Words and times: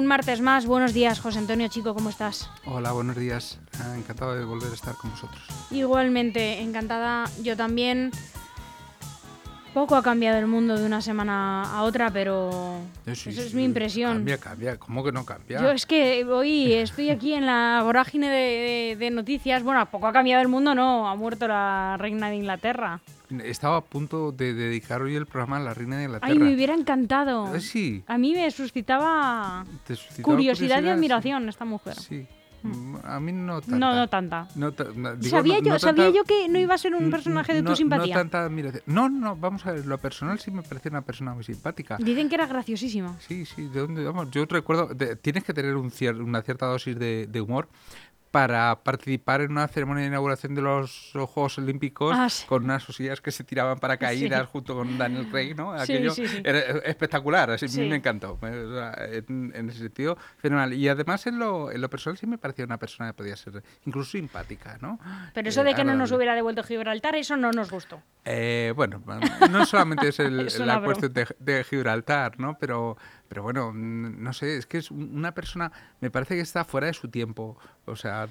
Un 0.00 0.06
martes 0.06 0.40
más, 0.40 0.64
buenos 0.64 0.94
días, 0.94 1.20
José 1.20 1.40
Antonio 1.40 1.68
Chico, 1.68 1.92
¿cómo 1.92 2.08
estás? 2.08 2.48
Hola, 2.64 2.92
buenos 2.92 3.16
días. 3.16 3.58
Ah, 3.78 3.94
encantado 3.98 4.34
de 4.34 4.46
volver 4.46 4.70
a 4.70 4.74
estar 4.74 4.94
con 4.94 5.10
vosotros. 5.10 5.42
Igualmente, 5.70 6.62
encantada 6.62 7.30
yo 7.42 7.54
también. 7.54 8.10
Poco 9.80 9.96
ha 9.96 10.02
cambiado 10.02 10.38
el 10.38 10.46
mundo 10.46 10.76
de 10.78 10.84
una 10.84 11.00
semana 11.00 11.62
a 11.62 11.84
otra, 11.84 12.10
pero 12.10 12.80
Eh, 13.06 13.14
sí, 13.14 13.30
eso 13.30 13.40
es 13.40 13.48
sí, 13.52 13.56
mi 13.56 13.64
impresión. 13.64 14.12
Cambia, 14.16 14.36
cambia. 14.36 14.76
¿Cómo 14.76 15.02
que 15.02 15.10
no 15.10 15.24
cambia? 15.24 15.58
Yo 15.62 15.70
es 15.70 15.86
que 15.86 16.22
hoy 16.26 16.74
estoy 16.74 17.08
aquí 17.08 17.32
en 17.32 17.46
la 17.46 17.80
vorágine 17.82 18.28
de, 18.28 18.36
de- 18.36 18.96
de 18.98 19.10
noticias. 19.10 19.62
Bueno, 19.62 19.86
poco 19.86 20.06
ha 20.06 20.12
cambiado 20.12 20.42
el 20.42 20.48
mundo, 20.48 20.74
no. 20.74 21.08
Ha 21.08 21.16
muerto 21.16 21.48
la 21.48 21.96
reina 21.98 22.28
de 22.28 22.36
Inglaterra. 22.36 23.00
Estaba 23.42 23.78
a 23.78 23.80
punto 23.80 24.32
de 24.32 24.52
dedicar 24.52 25.00
hoy 25.00 25.14
el 25.16 25.24
programa 25.24 25.56
a 25.56 25.60
la 25.60 25.72
reina 25.72 25.96
de 25.96 26.04
Inglaterra. 26.04 26.30
Ay, 26.30 26.38
me 26.38 26.54
hubiera 26.54 26.74
encantado. 26.74 27.54
Eh, 27.54 27.60
sí. 27.62 28.04
A 28.06 28.18
mí 28.18 28.34
me 28.34 28.50
suscitaba 28.50 29.64
¿Te 29.86 29.96
suscitaba 29.96 30.24
curiosidad 30.24 30.80
y 30.80 30.84
sí. 30.84 30.88
admiración 30.90 31.48
esta 31.48 31.64
mujer. 31.64 31.94
Sí. 31.94 32.26
A 33.04 33.18
mí 33.20 33.32
no 33.32 33.60
tanta. 33.60 33.78
No, 33.78 33.94
no 33.94 34.08
tanta. 34.08 34.48
No 34.54 34.72
ta- 34.72 34.84
no, 34.94 35.16
digo, 35.16 35.30
sabía 35.36 35.58
no- 35.58 35.64
yo, 35.64 35.78
sabía 35.78 36.04
tanta- 36.04 36.16
yo 36.16 36.24
que 36.24 36.48
no 36.48 36.58
iba 36.58 36.74
a 36.74 36.78
ser 36.78 36.94
un 36.94 37.10
personaje 37.10 37.54
de 37.54 37.62
tu 37.62 37.74
simpatía. 37.76 38.14
No 38.16 38.20
tanta. 38.30 38.50
No, 38.86 39.08
no, 39.08 39.36
vamos 39.36 39.64
a 39.66 39.72
ver. 39.72 39.86
Lo 39.86 39.98
personal 39.98 40.38
sí 40.38 40.50
me 40.50 40.62
parece 40.62 40.88
una 40.90 41.02
persona 41.02 41.32
muy 41.34 41.44
simpática. 41.44 41.96
Dicen 41.98 42.28
que 42.28 42.34
era 42.34 42.46
graciosísima. 42.46 43.16
Sí, 43.20 43.44
sí, 43.46 43.68
¿de 43.68 43.80
dónde 43.80 44.04
vamos? 44.04 44.30
Yo 44.30 44.44
recuerdo, 44.46 44.86
de- 44.94 45.16
tienes 45.16 45.44
que 45.44 45.54
tener 45.54 45.74
un 45.76 45.90
cier- 45.90 46.22
una 46.22 46.42
cierta 46.42 46.66
dosis 46.66 46.98
de, 46.98 47.26
de 47.26 47.40
humor 47.40 47.68
para 48.30 48.82
participar 48.84 49.40
en 49.40 49.50
una 49.52 49.66
ceremonia 49.68 50.02
de 50.02 50.08
inauguración 50.08 50.54
de 50.54 50.62
los 50.62 51.10
Juegos 51.12 51.58
Olímpicos 51.58 52.14
Ah, 52.16 52.28
sí. 52.28 52.46
con 52.46 52.64
unas 52.64 52.84
sillas 52.84 53.20
que 53.20 53.30
se 53.32 53.42
tiraban 53.44 53.78
para 53.78 53.96
caídas 53.96 54.42
Sí. 54.42 54.48
junto 54.52 54.74
con 54.76 54.96
Daniel 54.98 55.26
Craig, 55.30 55.54
¿no? 55.56 55.72
Aquello 55.72 56.12
sí, 56.12 56.28
sí. 56.28 56.40
era 56.44 56.60
espectacular, 56.84 57.50
así, 57.50 57.66
me 57.88 57.96
encantó. 57.96 58.38
En, 58.42 59.52
en 59.54 59.68
ese 59.70 59.78
sentido, 59.80 60.16
fenomenal. 60.38 60.72
Y 60.74 60.88
además 60.88 61.26
en 61.26 61.38
lo, 61.38 61.70
en 61.72 61.80
lo 61.80 61.90
personal 61.90 62.16
sí 62.18 62.26
me 62.26 62.38
parecía 62.38 62.64
una 62.64 62.78
persona 62.78 63.10
que 63.10 63.14
podía 63.14 63.36
ser 63.36 63.62
incluso 63.86 64.12
simpática, 64.12 64.78
¿no? 64.80 64.98
Pero 65.34 65.48
eso 65.48 65.62
Eh, 65.62 65.64
de 65.64 65.74
que 65.74 65.84
no 65.84 65.94
nos 65.94 66.12
hubiera 66.12 66.34
devuelto 66.34 66.62
Gibraltar, 66.62 67.16
eso 67.16 67.36
no 67.36 67.50
nos 67.52 67.70
gustó. 67.70 68.02
Eh, 68.24 68.72
bueno, 68.76 69.02
no 69.50 69.66
solamente 69.66 70.08
es 70.08 70.20
el- 70.20 70.40
Es 70.46 70.58
la 70.58 70.74
broma. 70.78 70.84
cuestión 70.86 71.12
de, 71.12 71.26
de 71.38 71.64
Gibraltar, 71.64 72.38
¿no? 72.38 72.56
Pero, 72.58 72.96
pero 73.30 73.44
bueno, 73.44 73.72
no 73.72 74.32
sé, 74.32 74.56
es 74.56 74.66
que 74.66 74.78
es 74.78 74.90
un- 74.90 75.16
una 75.16 75.32
persona, 75.34 75.70
me 76.00 76.10
parece 76.10 76.34
que 76.34 76.40
está 76.40 76.64
fuera 76.64 76.88
de 76.88 76.94
su 76.94 77.08
tiempo. 77.08 77.56
O 77.84 77.94
sea, 77.94 78.26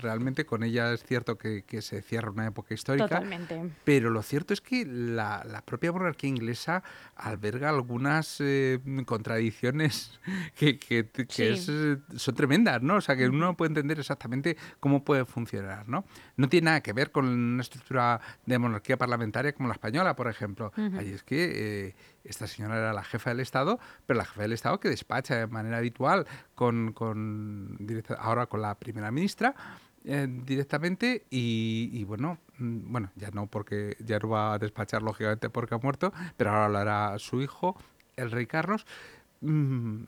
realmente 0.00 0.46
con 0.46 0.62
ella 0.62 0.92
es 0.94 1.04
cierto 1.04 1.36
que, 1.36 1.62
que 1.62 1.82
se 1.82 2.00
cierra 2.00 2.30
una 2.30 2.46
época 2.46 2.72
histórica. 2.72 3.06
Totalmente. 3.06 3.70
Pero 3.84 4.08
lo 4.08 4.22
cierto 4.22 4.54
es 4.54 4.62
que 4.62 4.86
la, 4.86 5.44
la 5.44 5.60
propia 5.62 5.92
monarquía 5.92 6.30
inglesa 6.30 6.82
alberga 7.16 7.68
algunas 7.68 8.38
eh, 8.40 8.80
contradicciones 9.04 10.18
que, 10.56 10.78
que- 10.78 11.04
que 11.06 11.26
Sí. 11.28 11.42
es, 11.42 11.68
eh, 11.68 11.98
son 12.16 12.34
tremendas, 12.34 12.80
¿no? 12.82 12.96
O 12.96 13.00
sea, 13.02 13.16
que 13.16 13.28
uno 13.28 13.44
no 13.46 13.56
puede 13.58 13.68
entender 13.70 13.98
exactamente 13.98 14.56
cómo 14.80 15.04
puede 15.04 15.26
funcionar, 15.26 15.86
¿no? 15.88 16.04
No 16.38 16.48
tiene 16.48 16.66
nada 16.66 16.80
que 16.82 16.94
ver 16.94 17.10
con 17.10 17.26
una 17.26 17.62
estructura 17.62 18.20
de 18.46 18.58
monarquía 18.58 18.96
parlamentaria 18.96 19.52
como 19.54 19.68
la 19.68 19.74
española, 19.74 20.16
por 20.16 20.28
ejemplo. 20.28 20.72
Ujú. 20.76 20.98
Ahí 20.98 21.10
es 21.10 21.22
que 21.22 21.88
eh, 21.88 21.94
esta 22.24 22.46
señora 22.46 22.78
era 22.78 22.92
la 22.92 23.04
jefa 23.04 23.30
del 23.30 23.40
Estado, 23.40 23.78
pero 24.06 24.18
la 24.18 24.24
jefa 24.24 24.42
del 24.42 24.52
Estado 24.52 24.80
que 24.80 24.88
despacha 24.88 25.36
de 25.36 25.46
manera 25.46 25.78
habitual 25.78 26.26
con, 26.54 26.92
con 26.92 27.78
ahora 28.18 28.46
con 28.46 28.62
la 28.62 28.74
primera 28.76 29.10
ministra 29.10 29.54
eh, 30.06 30.26
directamente 30.28 31.26
y, 31.30 32.04
bueno, 32.04 32.38
mm, 32.58 32.92
bueno, 32.92 33.10
ya 33.16 33.30
no 33.30 33.46
porque 33.46 33.96
ya 34.00 34.18
no 34.18 34.28
va 34.28 34.54
a 34.54 34.58
despachar 34.58 35.02
lógicamente 35.02 35.48
porque 35.48 35.74
ha 35.74 35.78
muerto, 35.78 36.12
pero 36.36 36.50
ahora 36.50 36.68
lo 36.68 36.78
hará 36.78 37.18
su 37.18 37.40
hijo, 37.40 37.76
el 38.16 38.30
rey 38.30 38.46
Carlos. 38.46 38.86
Mm, 39.40 40.04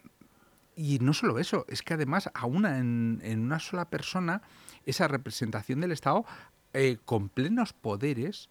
y 0.77 0.99
no 0.99 1.15
solo 1.15 1.39
eso, 1.39 1.65
es 1.69 1.83
que 1.83 1.95
además 1.95 2.31
a 2.35 2.45
una 2.45 2.79
en, 2.79 3.21
en 3.23 3.41
una 3.41 3.59
sola 3.59 3.89
persona 3.89 4.43
esa 4.85 5.09
representación 5.09 5.81
del 5.81 5.93
Estado 5.93 6.27
eh, 6.75 6.99
con 7.07 7.31
plenos 7.31 7.73
poderes, 7.73 8.51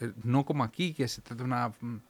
eh, 0.00 0.12
no 0.24 0.44
como 0.44 0.64
aquí 0.64 0.92
que 0.92 1.06
se 1.06 1.22
trata 1.22 1.44
de 1.44 1.44
una 1.44 1.68
mm, 1.68 2.00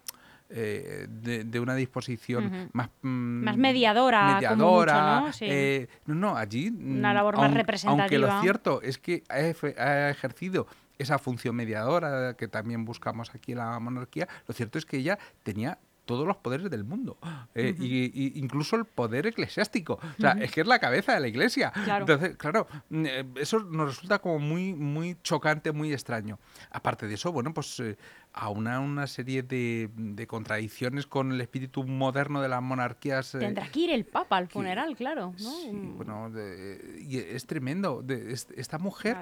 eh, 0.50 1.06
de, 1.08 1.44
de 1.44 1.60
una 1.60 1.74
disposición 1.74 2.68
más 2.72 2.88
mm, 3.02 3.08
Más 3.44 3.56
mediadora, 3.56 4.20
como 4.20 4.34
mediadora, 4.34 4.94
mucho, 5.16 5.26
¿no? 5.26 5.32
Sí. 5.32 5.46
eh, 5.48 5.88
no, 6.06 6.14
no, 6.14 6.36
allí 6.36 6.68
Una 6.68 7.12
mm, 7.12 7.14
labor 7.14 7.34
más 7.36 7.42
aun- 7.42 7.46
Aunque 7.46 7.58
representativa. 7.58 8.34
lo 8.36 8.40
cierto 8.42 8.82
es 8.82 8.98
que 8.98 9.22
ha 9.28 10.08
ejercido 10.10 10.66
esa 10.98 11.18
función 11.18 11.56
mediadora 11.56 12.34
que 12.36 12.46
también 12.46 12.84
buscamos 12.84 13.34
aquí 13.34 13.52
en 13.52 13.58
la 13.58 13.78
monarquía, 13.80 14.28
lo 14.46 14.54
cierto 14.54 14.78
es 14.78 14.86
que 14.86 14.98
ella 14.98 15.18
tenía 15.42 15.78
todos 16.04 16.26
los 16.26 16.36
poderes 16.36 16.70
del 16.70 16.84
mundo, 16.84 17.18
eh, 17.54 17.74
y, 17.78 18.04
y 18.14 18.38
incluso 18.38 18.76
el 18.76 18.84
poder 18.84 19.26
eclesiástico. 19.26 19.94
O 19.94 20.20
sea, 20.20 20.32
es 20.32 20.52
que 20.52 20.60
es 20.60 20.66
la 20.66 20.78
cabeza 20.78 21.14
de 21.14 21.20
la 21.20 21.28
iglesia. 21.28 21.70
Claro. 21.84 22.02
Entonces, 22.02 22.36
claro, 22.36 22.66
mm, 22.90 23.06
eh, 23.06 23.24
eso 23.36 23.60
nos 23.60 23.88
resulta 23.94 24.18
como 24.18 24.38
muy, 24.38 24.74
muy 24.74 25.16
chocante, 25.22 25.72
muy 25.72 25.92
extraño. 25.92 26.38
Aparte 26.70 27.06
de 27.06 27.14
eso, 27.14 27.32
bueno, 27.32 27.54
pues 27.54 27.80
eh, 27.80 27.96
a 28.32 28.48
una, 28.50 29.06
serie 29.06 29.42
de, 29.42 29.90
de 29.96 30.26
contradicciones 30.26 31.06
con 31.06 31.32
el 31.32 31.40
espíritu 31.40 31.84
moderno 31.84 32.42
de 32.42 32.48
las 32.48 32.60
monarquías. 32.62 33.34
eh, 33.34 33.38
Tendrá 33.38 33.68
que 33.68 33.80
ir 33.80 33.90
el 33.90 34.04
Papa 34.04 34.36
al 34.36 34.48
funeral, 34.48 34.94
claro. 34.96 35.32
¿no? 35.40 35.50
Sí, 35.60 35.70
Mm, 35.72 35.96
bueno, 35.96 36.30
de- 36.30 37.02
y 37.08 37.18
es 37.18 37.46
tremendo. 37.46 38.02
De, 38.02 38.32
es- 38.32 38.48
esta 38.56 38.78
mujer 38.78 39.16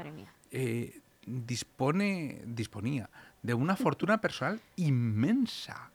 eh, 0.51 1.01
dispone, 1.27 2.43
disponía 2.47 3.09
de 3.43 3.55
una 3.55 3.77
fortuna 3.77 4.21
personal 4.21 4.61
inmensa. 4.77 5.91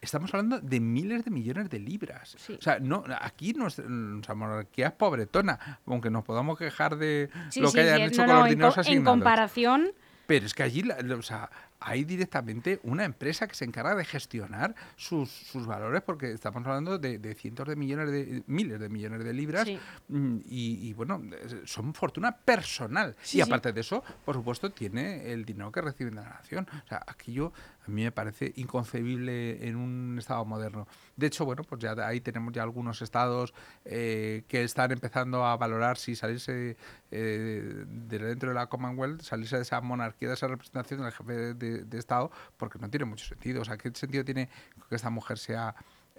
Estamos 0.00 0.32
hablando 0.34 0.60
de 0.60 0.78
miles 0.80 1.24
de 1.24 1.30
millones 1.30 1.70
de 1.70 1.78
libras. 1.78 2.36
Sí. 2.38 2.54
O 2.58 2.62
sea, 2.62 2.78
no, 2.78 3.02
aquí 3.20 3.52
nuestra, 3.54 3.84
nuestra 3.88 4.34
monarquía 4.34 4.88
es 4.88 4.92
pobretona, 4.92 5.80
aunque 5.86 6.10
nos 6.10 6.22
podamos 6.24 6.58
quejar 6.58 6.96
de 6.96 7.30
Sí, 7.50 7.60
lo 7.60 7.68
sí, 7.68 7.74
que 7.74 7.80
hayan 7.80 7.98
sí, 7.98 8.04
hecho 8.14 8.22
no, 8.22 8.26
con 8.26 8.34
no, 8.34 8.40
los 8.40 8.46
en 8.48 8.50
dineros 8.54 8.76
en 8.76 8.80
asignados. 8.80 9.12
comparación, 9.12 9.88
Pero 10.26 10.46
es 10.46 10.54
que 10.54 10.62
allí 10.62 10.82
la- 10.82 10.96
o 11.16 11.22
sea, 11.22 11.50
hay 11.88 12.02
directamente 12.02 12.80
una 12.82 13.04
empresa 13.04 13.46
que 13.46 13.54
se 13.54 13.64
encarga 13.64 13.94
de 13.94 14.04
gestionar 14.04 14.74
sus, 14.96 15.30
sus 15.30 15.66
valores, 15.68 16.02
porque 16.02 16.32
estamos 16.32 16.66
hablando 16.66 16.98
de, 16.98 17.18
de 17.18 17.34
cientos 17.36 17.68
de 17.68 17.76
millones 17.76 18.10
de 18.10 18.42
miles 18.48 18.80
de 18.80 18.88
millones 18.88 19.22
de 19.22 19.32
libras, 19.32 19.64
Sí. 19.68 19.78
mm, 20.08 20.38
y, 20.46 20.88
y, 20.88 20.92
bueno, 20.94 21.22
son 21.64 21.94
fortuna 21.94 22.36
personal. 22.36 23.14
Sí, 23.22 23.38
y 23.38 23.40
sí. 23.40 23.46
aparte 23.48 23.72
de 23.72 23.80
eso, 23.82 24.02
por 24.24 24.34
supuesto, 24.34 24.72
tiene 24.72 25.30
el 25.32 25.44
dinero 25.44 25.70
que 25.70 25.80
recibe 25.80 26.10
de 26.10 26.16
la 26.16 26.24
nación. 26.28 26.66
O 26.84 26.88
sea, 26.88 27.02
aquello 27.06 27.52
a 27.86 27.88
mí 27.90 28.02
me 28.02 28.10
parece 28.10 28.52
inconcebible 28.56 29.64
en 29.68 29.76
un 29.76 30.16
estado 30.18 30.44
moderno. 30.44 30.88
De 31.14 31.28
hecho, 31.28 31.44
bueno, 31.44 31.62
pues 31.62 31.80
ya 31.80 31.92
ahí 32.04 32.20
tenemos 32.20 32.52
ya 32.52 32.64
algunos 32.64 33.00
estados 33.00 33.54
eh, 33.84 34.42
que 34.48 34.64
están 34.64 34.90
empezando 34.90 35.44
a 35.46 35.56
valorar 35.56 35.96
si 35.96 36.16
salirse 36.16 36.76
eh, 37.12 37.84
de 37.86 38.18
dentro 38.18 38.48
de 38.48 38.54
la 38.56 38.66
Commonwealth, 38.66 39.22
salirse 39.22 39.56
de 39.56 39.62
esa 39.62 39.80
monarquía, 39.80 40.28
de 40.28 40.34
esa 40.34 40.48
representación 40.48 41.02
del 41.02 41.12
jefe 41.12 41.54
de, 41.54 41.75
de- 41.76 41.84
de 41.84 41.98
Estado, 41.98 42.30
porque 42.56 42.78
no 42.78 42.88
tiene 42.90 43.04
mucho 43.04 43.24
sentido. 43.26 43.62
O 43.62 43.64
sea, 43.64 43.76
¿qué 43.76 43.90
sentido 43.94 44.24
tiene 44.24 44.48
que 44.88 44.94
esta 44.94 45.10
mujer 45.10 45.38
sea 45.38 45.74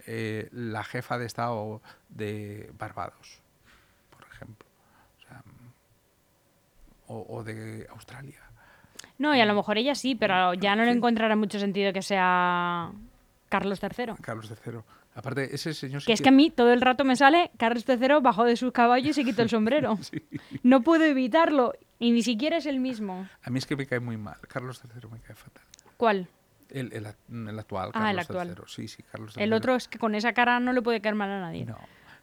eh, 0.06 0.48
la 0.52 0.84
jefa 0.84 1.18
de 1.18 1.26
Estado 1.26 1.82
de 2.10 2.72
Barbados, 2.78 3.42
por 4.12 4.24
ejemplo? 4.32 4.68
O, 5.18 5.22
sea, 5.22 5.44
o- 7.08 7.26
o 7.38 7.44
de 7.44 7.88
Australia. 7.90 8.42
no, 9.18 9.36
y 9.36 9.42
a 9.42 9.46
lo 9.46 9.56
mejor 9.56 9.78
ella 9.78 9.96
sí, 9.96 10.14
pero 10.16 10.54
ya 10.54 10.76
no 10.76 10.84
le 10.86 10.92
encontrará 10.92 11.36
mucho 11.36 11.60
sentido 11.60 11.92
que 11.94 12.02
sea 12.04 12.92
Carlos 13.50 13.80
III. 13.82 14.14
Carlos 14.22 14.52
III. 14.66 14.80
Aparte, 15.16 15.56
ese 15.56 15.74
señor 15.74 16.04
Que 16.06 16.14
es 16.14 16.22
que 16.22 16.30
a 16.30 16.32
mí 16.32 16.52
todo 16.52 16.72
el 16.72 16.80
rato 16.82 17.04
me 17.04 17.16
sale 17.16 17.50
Carlos 17.58 17.84
III 17.90 18.20
bajó 18.22 18.44
de 18.44 18.56
sus 18.56 18.72
caballos 18.72 19.10
y 19.10 19.14
se 19.14 19.24
quitó 19.26 19.42
el 19.42 19.50
sombrero. 19.50 19.98
No 20.64 20.82
puedo 20.82 21.06
evitarlo. 21.06 21.74
Y 22.00 22.12
ni 22.12 22.22
siquiera 22.22 22.58
es 22.58 22.66
el 22.66 22.80
mismo. 22.80 23.28
A 23.44 23.50
mí 23.50 23.58
es 23.58 23.66
que 23.66 23.76
me 23.76 23.86
cae 23.88 24.00
muy 24.00 24.18
mal. 24.18 24.38
Carlos 24.48 24.82
III 24.84 25.10
me 25.10 25.20
cae 25.20 25.36
fatal. 25.36 25.64
¿Cuál? 25.98 26.28
El, 26.70 26.92
el, 26.94 27.08
el 27.48 27.60
actual, 27.60 27.92
Ah, 27.94 28.12
el 28.12 28.18
Carlos 28.18 28.30
actual. 28.30 28.48
III. 28.50 28.64
Sí, 28.68 28.88
sí, 28.88 29.04
Carlos 29.04 29.36
El 29.38 29.50
III. 29.50 29.54
otro 29.54 29.76
es 29.76 29.88
que 29.88 29.98
con 29.98 30.16
esa 30.16 30.34
cara 30.34 30.60
no 30.60 30.74
le 30.74 30.82
puede 30.82 31.02
caer 31.02 31.16
mal 31.16 31.30
a 31.32 31.40
nadie. 31.40 31.66
No. 31.66 31.78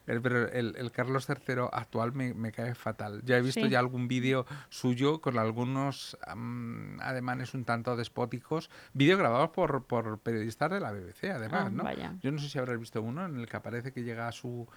El- 0.07 0.21
Pero 0.21 0.47
el, 0.53 0.77
el 0.77 0.93
Carlos 0.93 1.27
III 1.29 1.63
actual 1.73 2.13
me, 2.13 2.35
me 2.35 2.53
cae 2.53 2.75
fatal. 2.75 3.23
Ya 3.25 3.39
he 3.39 3.41
visto 3.41 3.63
Sí. 3.63 3.71
ya 3.71 3.79
algún 3.79 4.07
vídeo 4.07 4.45
suyo 4.69 5.23
con 5.23 5.39
algunos 5.39 6.19
am, 6.27 7.01
ademanes 7.01 7.55
un 7.55 7.65
tanto 7.65 7.97
despóticos. 7.97 8.69
Vídeo 8.93 9.17
grabados 9.17 9.49
por, 9.51 9.85
por 9.87 10.19
periodistas 10.19 10.71
de 10.73 10.81
la 10.81 10.93
BBC, 10.93 11.31
además, 11.31 11.65
Ah, 11.67 11.71
¿no? 11.71 11.85
vaya. 11.85 12.13
Yo 12.21 12.31
no 12.33 12.39
sé 12.39 12.51
si 12.51 12.59
habrás 12.59 12.79
visto 12.79 13.01
uno 13.01 13.25
en 13.25 13.41
el 13.41 13.49
que 13.49 13.57
aparece 13.57 13.93
que 13.93 14.03
llega 14.05 14.29
a 14.29 14.33
su 14.33 14.69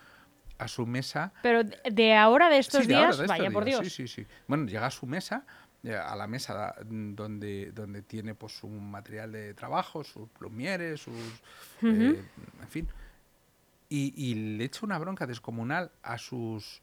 a 0.57 0.67
su 0.67 0.85
mesa 0.85 1.33
Pero 1.41 1.63
de- 1.63 2.15
ahora, 2.15 2.49
de 2.49 2.57
estos 2.57 2.81
Sí, 2.83 2.87
de 2.87 2.95
ahora, 2.95 3.07
días, 3.07 3.17
de 3.19 3.25
estos 3.25 3.37
vaya 3.37 3.51
por 3.51 3.65
Dios. 3.65 3.79
Sí, 3.83 3.89
sí, 3.89 4.07
sí. 4.07 4.27
Bueno, 4.47 4.65
llega 4.65 4.85
a 4.87 4.91
su 4.91 5.05
mesa, 5.05 5.45
eh, 5.83 5.95
a 5.95 6.15
la 6.15 6.27
mesa 6.27 6.75
donde, 6.85 7.71
donde 7.73 8.01
tiene 8.01 8.33
pues 8.35 8.53
su 8.57 8.67
material 8.67 9.31
de 9.31 9.53
trabajo, 9.53 10.03
sus 10.03 10.27
plumieres, 10.29 11.01
sus... 11.01 11.13
eh, 11.83 12.23
en 12.61 12.67
fin. 12.67 12.87
Y, 13.89 14.13
y 14.17 14.35
le 14.57 14.65
echa 14.65 14.81
una 14.83 14.97
bronca 14.99 15.25
descomunal 15.27 15.91
a 16.03 16.17
sus, 16.17 16.81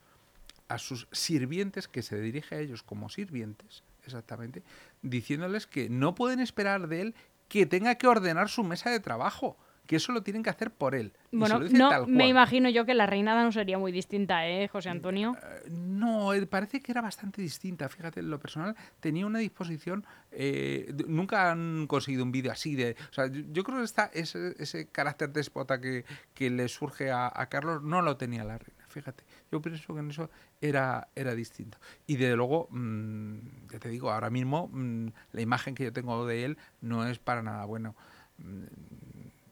a 0.68 0.78
sus 0.78 1.06
sirvientes, 1.12 1.86
que 1.88 2.02
se 2.02 2.18
dirige 2.20 2.54
a 2.54 2.58
ellos 2.60 2.82
como 2.82 3.08
sirvientes, 3.10 3.82
exactamente, 4.06 4.62
diciéndoles 5.02 5.66
que 5.66 5.88
no 5.90 6.14
pueden 6.14 6.40
esperar 6.40 6.88
de 6.88 7.00
él 7.02 7.14
que 7.48 7.66
tenga 7.66 7.96
que 7.96 8.06
ordenar 8.06 8.48
su 8.48 8.64
mesa 8.64 8.90
de 8.90 9.00
trabajo. 9.00 9.56
Que 9.86 9.96
eso 9.96 10.12
lo 10.12 10.22
tienen 10.22 10.42
que 10.42 10.50
hacer 10.50 10.70
por 10.70 10.94
él. 10.94 11.12
Bueno, 11.30 11.60
no, 11.60 11.88
tal 11.90 12.06
me 12.06 12.26
imagino 12.28 12.70
yo 12.70 12.84
que 12.86 12.94
la 12.94 13.06
reinada 13.06 13.42
no 13.44 13.52
sería 13.52 13.76
muy 13.78 13.92
distinta, 13.92 14.48
¿eh, 14.48 14.68
José 14.68 14.88
Antonio? 14.88 15.36
Eh, 15.42 15.70
No, 15.70 16.32
eh, 16.32 16.46
parece 16.46 16.80
que 16.80 16.92
era 16.92 17.00
bastante 17.00 17.42
distinta. 17.42 17.88
Fíjate, 17.88 18.20
en 18.20 18.30
lo 18.30 18.38
personal 18.38 18.74
tenía 19.00 19.26
una 19.26 19.40
disposición. 19.40 20.04
eh, 20.32 20.92
nunca 21.06 21.50
han 21.50 21.86
conseguido 21.86 22.24
un 22.24 22.32
vídeo 22.32 22.50
así 22.52 22.74
de. 22.74 22.96
O 23.10 23.14
sea, 23.14 23.26
yo, 23.26 23.42
yo 23.52 23.62
creo 23.64 23.78
que 23.78 23.84
está 23.84 24.10
ese, 24.14 24.54
ese 24.58 24.86
carácter 24.88 25.30
déspota 25.30 25.80
que, 25.80 26.04
que 26.34 26.50
le 26.50 26.68
surge 26.68 27.10
a, 27.10 27.30
a 27.34 27.48
Carlos 27.48 27.82
no 27.82 28.00
lo 28.02 28.16
tenía 28.16 28.44
la 28.44 28.58
reina. 28.58 28.84
Fíjate, 28.88 29.24
yo 29.50 29.60
pienso 29.60 29.92
que 29.92 30.00
en 30.00 30.10
eso 30.10 30.30
era, 30.60 31.08
era 31.16 31.34
distinto. 31.34 31.78
Y 32.06 32.16
desde 32.16 32.36
luego, 32.36 32.68
mm, 32.70 33.38
ya 33.72 33.78
te 33.80 33.88
digo, 33.88 34.10
ahora 34.12 34.30
mismo 34.30 34.68
mm, 34.72 35.08
la 35.32 35.40
imagen 35.40 35.74
que 35.74 35.82
yo 35.84 35.92
tengo 35.92 36.24
de 36.26 36.44
él 36.44 36.58
no 36.80 37.04
es 37.06 37.18
para 37.18 37.42
nada 37.42 37.64
bueno. 37.64 37.96
Mm, 38.38 38.64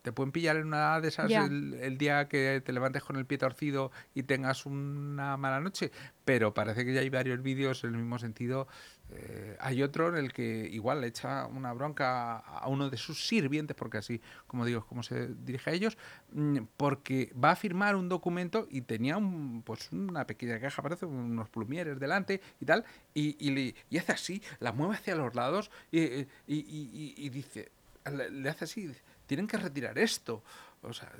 te 0.02 0.12
pueden 0.12 0.32
pillar 0.32 0.56
en 0.56 0.66
una 0.66 1.00
de 1.00 1.08
esas 1.08 1.30
el, 1.46 1.74
el 1.74 1.96
día 1.96 2.28
que 2.28 2.60
te 2.64 2.72
levantes 2.72 3.02
con 3.04 3.16
el 3.16 3.24
pie 3.26 3.38
torcido 3.38 3.90
y 4.14 4.24
tengas 4.24 4.66
una 4.66 5.36
mala 5.36 5.60
noche, 5.60 5.90
pero 6.24 6.52
parece 6.52 6.84
que 6.84 6.92
ya 6.92 7.00
hay 7.00 7.08
varios 7.10 7.40
vídeos 7.42 7.84
en 7.84 7.90
el 7.94 8.00
mismo 8.00 8.18
sentido. 8.18 8.66
Eh, 9.14 9.56
hay 9.60 9.82
otro 9.82 10.08
en 10.08 10.16
el 10.16 10.32
que 10.32 10.68
igual 10.72 11.02
le 11.02 11.08
echa 11.08 11.46
una 11.46 11.72
bronca 11.74 12.38
a 12.38 12.66
uno 12.68 12.88
de 12.88 12.96
sus 12.96 13.26
sirvientes, 13.26 13.76
porque 13.76 13.98
así, 13.98 14.20
como 14.46 14.64
digo, 14.64 14.80
es 14.80 14.84
como 14.86 15.02
se 15.02 15.28
dirige 15.28 15.70
a 15.70 15.72
ellos, 15.74 15.98
mm, 16.32 16.58
porque 16.76 17.30
va 17.42 17.50
a 17.50 17.56
firmar 17.56 17.94
un 17.94 18.08
documento 18.08 18.66
y 18.70 18.80
tenía 18.82 19.18
un, 19.18 19.62
pues 19.62 19.92
una 19.92 20.26
pequeña 20.26 20.58
caja, 20.60 20.82
parece 20.82 21.04
unos 21.06 21.48
plumieres 21.50 22.00
delante 22.00 22.40
y 22.60 22.64
tal, 22.64 22.84
y, 23.14 23.36
y 23.38 23.50
le- 23.50 23.74
y 23.90 23.98
hace 23.98 24.12
así, 24.12 24.42
la 24.60 24.72
mueve 24.72 24.94
hacia 24.94 25.14
los 25.14 25.34
lados 25.34 25.70
y, 25.90 26.00
y- 26.00 26.26
y- 26.48 27.14
y- 27.18 27.28
dice, 27.28 27.70
le, 28.10 28.30
le 28.30 28.48
hace 28.48 28.64
así, 28.64 28.86
dice, 28.86 29.02
tienen 29.32 29.46
que 29.46 29.56
retirar 29.56 29.96
esto. 29.98 30.42
O 30.82 30.92
sea, 30.92 31.10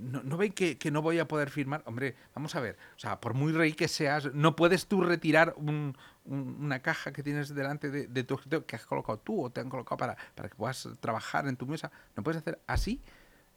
no, 0.00 0.22
¿no 0.22 0.36
ven 0.38 0.52
que, 0.52 0.78
que 0.78 0.90
no 0.90 1.02
voy 1.02 1.18
a 1.18 1.28
poder 1.28 1.50
firmar? 1.50 1.82
Hombre, 1.84 2.14
vamos 2.34 2.54
a 2.56 2.60
ver, 2.60 2.76
o 2.96 2.98
sea, 2.98 3.20
por 3.20 3.34
muy 3.34 3.52
rey 3.52 3.72
que 3.74 3.88
seas, 3.88 4.32
no 4.34 4.56
puedes 4.56 4.86
tú 4.86 5.02
retirar 5.02 5.52
un- 5.56 5.96
un- 6.24 6.56
una 6.60 6.80
caja 6.80 7.12
que 7.12 7.22
tienes 7.22 7.54
delante 7.54 7.90
de, 7.90 8.06
de 8.06 8.24
tu 8.24 8.34
escritorio 8.36 8.66
que 8.66 8.76
has 8.76 8.86
colocado 8.86 9.18
tú 9.18 9.44
o 9.44 9.50
te 9.50 9.60
han 9.60 9.68
colocado 9.68 9.96
para, 9.98 10.16
para 10.34 10.48
que 10.48 10.54
puedas 10.56 10.88
trabajar 11.00 11.46
en 11.46 11.56
tu 11.56 11.66
mesa. 11.66 11.90
¿No 12.16 12.22
puedes 12.22 12.40
hacer 12.40 12.58
así? 12.66 13.00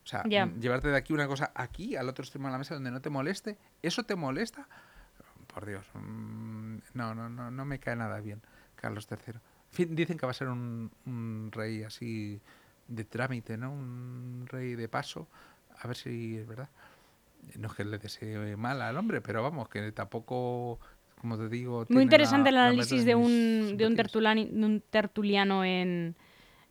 O 0.03 0.07
sea, 0.07 0.23
mm, 0.45 0.59
llevarte 0.59 0.87
de 0.89 0.97
aquí 0.97 1.13
una 1.13 1.27
cosa 1.27 1.51
aquí, 1.55 1.95
al 1.95 2.09
otro 2.09 2.23
extremo 2.23 2.47
de 2.47 2.51
la 2.53 2.57
mesa 2.57 2.73
donde 2.73 2.91
no 2.91 3.01
te 3.01 3.09
moleste. 3.09 3.57
¿Eso 3.81 4.03
te 4.03 4.15
molesta? 4.15 4.67
Por 5.47 5.65
Dios, 5.65 5.85
mm, 5.93 6.77
no, 6.95 7.15
no, 7.15 7.29
no, 7.29 7.49
no 7.51 7.65
me 7.65 7.79
cae 7.79 7.95
nada 7.95 8.19
bien 8.19 8.41
Carlos 8.75 9.07
III. 9.09 9.33
En 9.35 9.41
fin, 9.71 9.95
dicen 9.95 10.17
que 10.17 10.25
va 10.25 10.31
a 10.31 10.35
ser 10.35 10.47
un, 10.49 10.91
un 11.05 11.49
rey 11.51 11.83
así 11.83 12.41
de 12.91 13.03
trámite, 13.05 13.57
¿no? 13.57 13.71
Un 13.71 14.45
rey 14.47 14.75
de 14.75 14.87
paso. 14.87 15.27
A 15.79 15.87
ver 15.87 15.95
si 15.97 16.37
es 16.37 16.47
verdad. 16.47 16.69
No 17.57 17.67
es 17.69 17.73
que 17.73 17.83
le 17.85 17.97
desee 17.97 18.55
mal 18.55 18.81
al 18.81 18.97
hombre, 18.97 19.21
pero 19.21 19.41
vamos, 19.41 19.67
que 19.69 19.91
tampoco, 19.91 20.79
como 21.19 21.37
te 21.37 21.49
digo... 21.49 21.85
Muy 21.89 22.03
interesante 22.03 22.51
la- 22.51 22.67
el 22.67 22.73
análisis 22.73 23.03
de 23.05 23.15
un, 23.15 23.77
de 23.77 23.87
un, 23.87 23.95
tertulani- 23.95 24.49
de 24.49 24.65
un 24.65 24.81
tertuliano 24.81 25.63
en, 25.65 26.15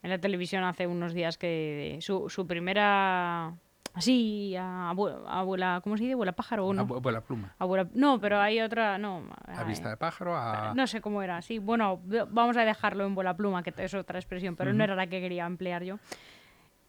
en 0.02 0.10
la 0.10 0.18
televisión 0.18 0.62
hace 0.62 0.86
unos 0.86 1.12
días 1.12 1.38
que 1.38 1.98
su, 2.00 2.28
su 2.28 2.46
primera... 2.46 3.54
Así, 4.00 4.54
abue- 4.56 5.14
abuela, 5.28 5.80
¿cómo 5.84 5.96
se 5.96 6.04
dice? 6.04 6.14
¿Abuela 6.14 6.32
pájaro 6.32 6.66
o 6.66 6.72
no? 6.74 6.80
Abu- 6.80 6.96
Abuela 6.96 7.20
pluma. 7.20 7.54
Abuela- 7.58 7.88
no, 7.94 8.18
pero 8.18 8.40
hay 8.40 8.60
otra, 8.60 8.96
no. 8.96 9.24
A 9.46 9.62
vista 9.64 9.90
de 9.90 9.96
pájaro, 9.98 10.34
a... 10.36 10.72
No 10.74 10.86
sé 10.86 11.00
cómo 11.02 11.22
era, 11.22 11.42
sí. 11.42 11.58
Bueno, 11.58 12.00
vamos 12.30 12.56
a 12.56 12.64
dejarlo 12.64 13.04
en 13.04 13.14
vuela 13.14 13.36
pluma, 13.36 13.62
que 13.62 13.74
es 13.76 13.94
otra 13.94 14.18
expresión, 14.18 14.56
pero 14.56 14.72
no 14.72 14.82
era 14.84 14.94
la 14.96 15.06
que 15.06 15.20
quería 15.20 15.44
emplear 15.46 15.84
yo. 15.84 15.98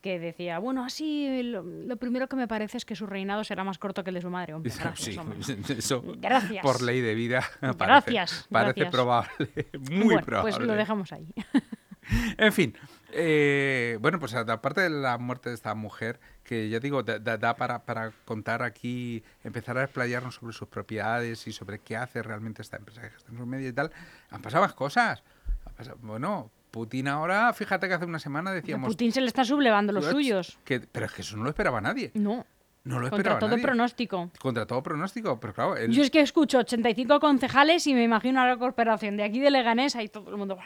Que 0.01 0.17
decía, 0.19 0.57
bueno, 0.57 0.83
así 0.83 1.43
lo, 1.43 1.61
lo 1.61 1.95
primero 1.97 2.27
que 2.27 2.35
me 2.35 2.47
parece 2.47 2.77
es 2.77 2.85
que 2.85 2.95
su 2.95 3.05
reinado 3.05 3.43
será 3.43 3.63
más 3.63 3.77
corto 3.77 4.03
que 4.03 4.09
el 4.09 4.15
de 4.15 4.21
su 4.21 4.31
madre. 4.31 4.55
Hombre, 4.55 4.71
gracias, 4.79 5.19
Sí, 5.41 5.57
eso 5.77 6.01
Gracias. 6.17 6.63
por 6.63 6.81
ley 6.81 7.01
de 7.01 7.13
vida 7.13 7.41
parece, 7.61 7.75
Gracias, 8.11 8.47
parece 8.49 8.79
gracias. 8.79 8.91
probable, 8.91 9.37
muy 9.91 10.05
bueno, 10.05 10.21
probable. 10.23 10.53
pues 10.55 10.65
lo 10.65 10.73
dejamos 10.73 11.11
ahí. 11.13 11.27
En 12.37 12.51
fin, 12.51 12.73
eh, 13.13 13.97
bueno, 14.01 14.19
pues 14.19 14.33
aparte 14.35 14.81
de 14.81 14.89
la 14.89 15.17
muerte 15.17 15.49
de 15.49 15.55
esta 15.55 15.73
mujer, 15.75 16.19
que 16.43 16.69
ya 16.69 16.79
digo, 16.79 17.03
da, 17.03 17.19
da- 17.19 17.55
para, 17.55 17.79
para 17.85 18.11
contar 18.25 18.63
aquí, 18.63 19.23
empezar 19.43 19.77
a 19.77 19.83
explayarnos 19.83 20.35
sobre 20.35 20.53
sus 20.53 20.67
propiedades 20.67 21.47
y 21.47 21.51
sobre 21.53 21.79
qué 21.79 21.97
hace 21.97 22.21
realmente 22.23 22.61
esta 22.61 22.77
empresa 22.77 23.01
que 23.01 23.09
gestiona 23.09 23.39
sus 23.39 23.47
medios 23.47 23.71
y 23.71 23.73
tal, 23.73 23.91
han 24.29 24.41
pasado 24.41 24.63
más 24.63 24.73
cosas. 24.73 25.23
Pasado- 25.77 25.97
bueno, 26.01 26.49
Putin 26.71 27.07
ahora, 27.07 27.51
fíjate 27.53 27.87
que 27.87 27.93
hace 27.93 28.05
una 28.05 28.19
semana 28.19 28.51
A 28.51 28.53
decíamos... 28.53 28.87
Putin 28.89 29.11
se 29.11 29.21
le 29.21 29.27
está 29.27 29.43
sublevando 29.45 29.91
los 29.93 30.05
suyos. 30.05 30.57
que- 30.63 30.79
pero 30.79 31.05
es 31.05 31.11
que 31.11 31.21
eso 31.21 31.35
no 31.37 31.43
lo 31.43 31.49
esperaba 31.49 31.81
nadie. 31.81 32.11
No, 32.13 32.45
No 32.83 32.95
lo 32.99 33.09
contra 33.09 33.17
esperaba 33.17 33.39
todo 33.39 33.49
nadie. 33.51 33.63
pronóstico. 33.63 34.31
Contra 34.39 34.65
todo 34.65 34.81
pronóstico, 34.81 35.39
pero 35.39 35.53
claro, 35.53 35.75
él- 35.77 35.91
Yo 35.91 36.01
es 36.01 36.09
que 36.09 36.21
escucho 36.21 36.59
85 36.59 37.19
concejales 37.19 37.85
y 37.87 37.93
me 37.93 38.03
imagino 38.03 38.41
a 38.41 38.47
la 38.47 38.57
corporación 38.57 39.17
de 39.17 39.23
aquí 39.23 39.39
de 39.39 39.51
Leganés 39.51 39.95
y 39.95 40.07
todo 40.07 40.29
el 40.31 40.37
mundo... 40.37 40.57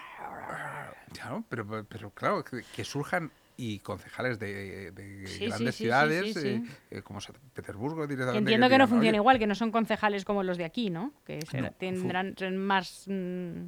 Claro, 1.16 1.44
pero, 1.50 1.86
pero 1.88 2.10
claro, 2.12 2.44
que, 2.44 2.64
que 2.76 2.84
surjan 2.84 3.32
y 3.58 3.80
concejales 3.80 4.38
de, 4.38 4.92
de 4.92 5.28
Sí, 5.28 5.34
sí, 5.40 5.46
grandes 5.48 5.76
sí, 5.76 5.84
ciudades, 5.84 6.34
sí, 6.34 6.48
eh, 6.48 6.62
eh, 6.92 7.02
como 7.02 7.22
San 7.22 7.36
Petersburgo 7.54 8.06
directamente. 8.06 8.40
entiendo 8.40 8.68
que 8.70 8.78
no 8.78 8.88
funciona 8.88 9.10
"Oye, 9.12 9.16
igual, 9.18 9.40
que 9.40 9.48
no 9.48 9.56
son 9.56 9.72
concejales 9.72 10.26
como 10.26 10.44
los 10.44 10.58
de 10.58 10.66
aquí, 10.66 10.90
¿no? 10.90 11.14
Que 11.26 11.40
No, 11.54 11.72
tendrán 11.72 12.36
más... 12.58 13.06
mm, 13.08 13.68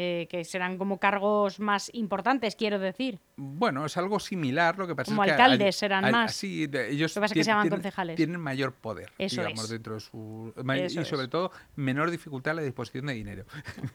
eh, 0.00 0.28
que 0.30 0.44
serán 0.44 0.78
como 0.78 0.98
cargos 1.00 1.58
más 1.58 1.90
importantes, 1.92 2.54
quiero 2.54 2.78
decir. 2.78 3.18
Bueno, 3.36 3.84
es 3.84 3.96
algo 3.96 4.20
similar, 4.20 4.78
lo 4.78 4.86
que 4.86 4.94
pasa 4.94 5.10
Como 5.10 5.24
es 5.24 5.28
que... 5.28 5.32
alcaldes 5.32 5.66
hay- 5.66 5.72
serán 5.72 6.10
más. 6.12 6.32
Sí, 6.36 6.70
ellos 6.72 7.10
Lo 7.16 7.20
que 7.20 7.24
pasa 7.24 7.34
que 7.34 7.42
se 7.42 7.50
llaman 7.50 7.64
tienen, 7.64 7.78
concejales. 7.80 8.16
tienen 8.16 8.40
mayor 8.40 8.74
poder, 8.74 9.10
Eso 9.18 9.40
digamos, 9.40 9.64
es. 9.64 9.70
dentro 9.70 9.94
de 9.94 10.00
su... 10.00 10.54
Eso 10.56 11.00
y 11.00 11.04
sobre 11.04 11.24
es. 11.24 11.30
todo, 11.30 11.50
menor 11.74 12.12
dificultad 12.12 12.52
en 12.52 12.56
la 12.58 12.62
disposición 12.62 13.06
de 13.06 13.14
dinero. 13.14 13.44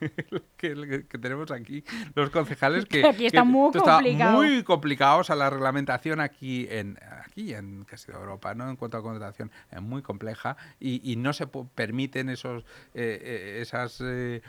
que, 0.56 0.74
que- 0.74 1.06
que 1.06 1.18
tenemos 1.18 1.50
aquí 1.50 1.82
los 2.14 2.28
concejales 2.30 2.84
que... 2.88 3.06
Aquí 3.06 3.24
está 3.26 3.44
muy 3.44 3.68
esto 3.68 3.78
está 3.78 3.94
complicado. 3.94 4.32
muy 4.36 4.62
complicado, 4.62 5.18
o 5.20 5.24
sea, 5.24 5.36
la 5.36 5.48
reglamentación 5.48 6.20
aquí 6.20 6.66
en 6.70 6.98
aquí 7.24 7.54
en 7.54 7.84
casi 7.84 8.06
toda 8.06 8.20
Europa, 8.20 8.54
¿no? 8.54 8.68
En 8.68 8.76
cuanto 8.76 8.98
a 8.98 9.02
contratación, 9.02 9.50
es 9.70 9.80
muy 9.80 10.02
compleja 10.02 10.56
y, 10.78 11.00
y 11.10 11.16
no 11.16 11.32
se 11.32 11.46
permiten 11.46 12.28
esos 12.28 12.62
eh, 12.94 13.18
eh, 13.22 13.58
esas 13.62 14.00
eh, 14.04 14.42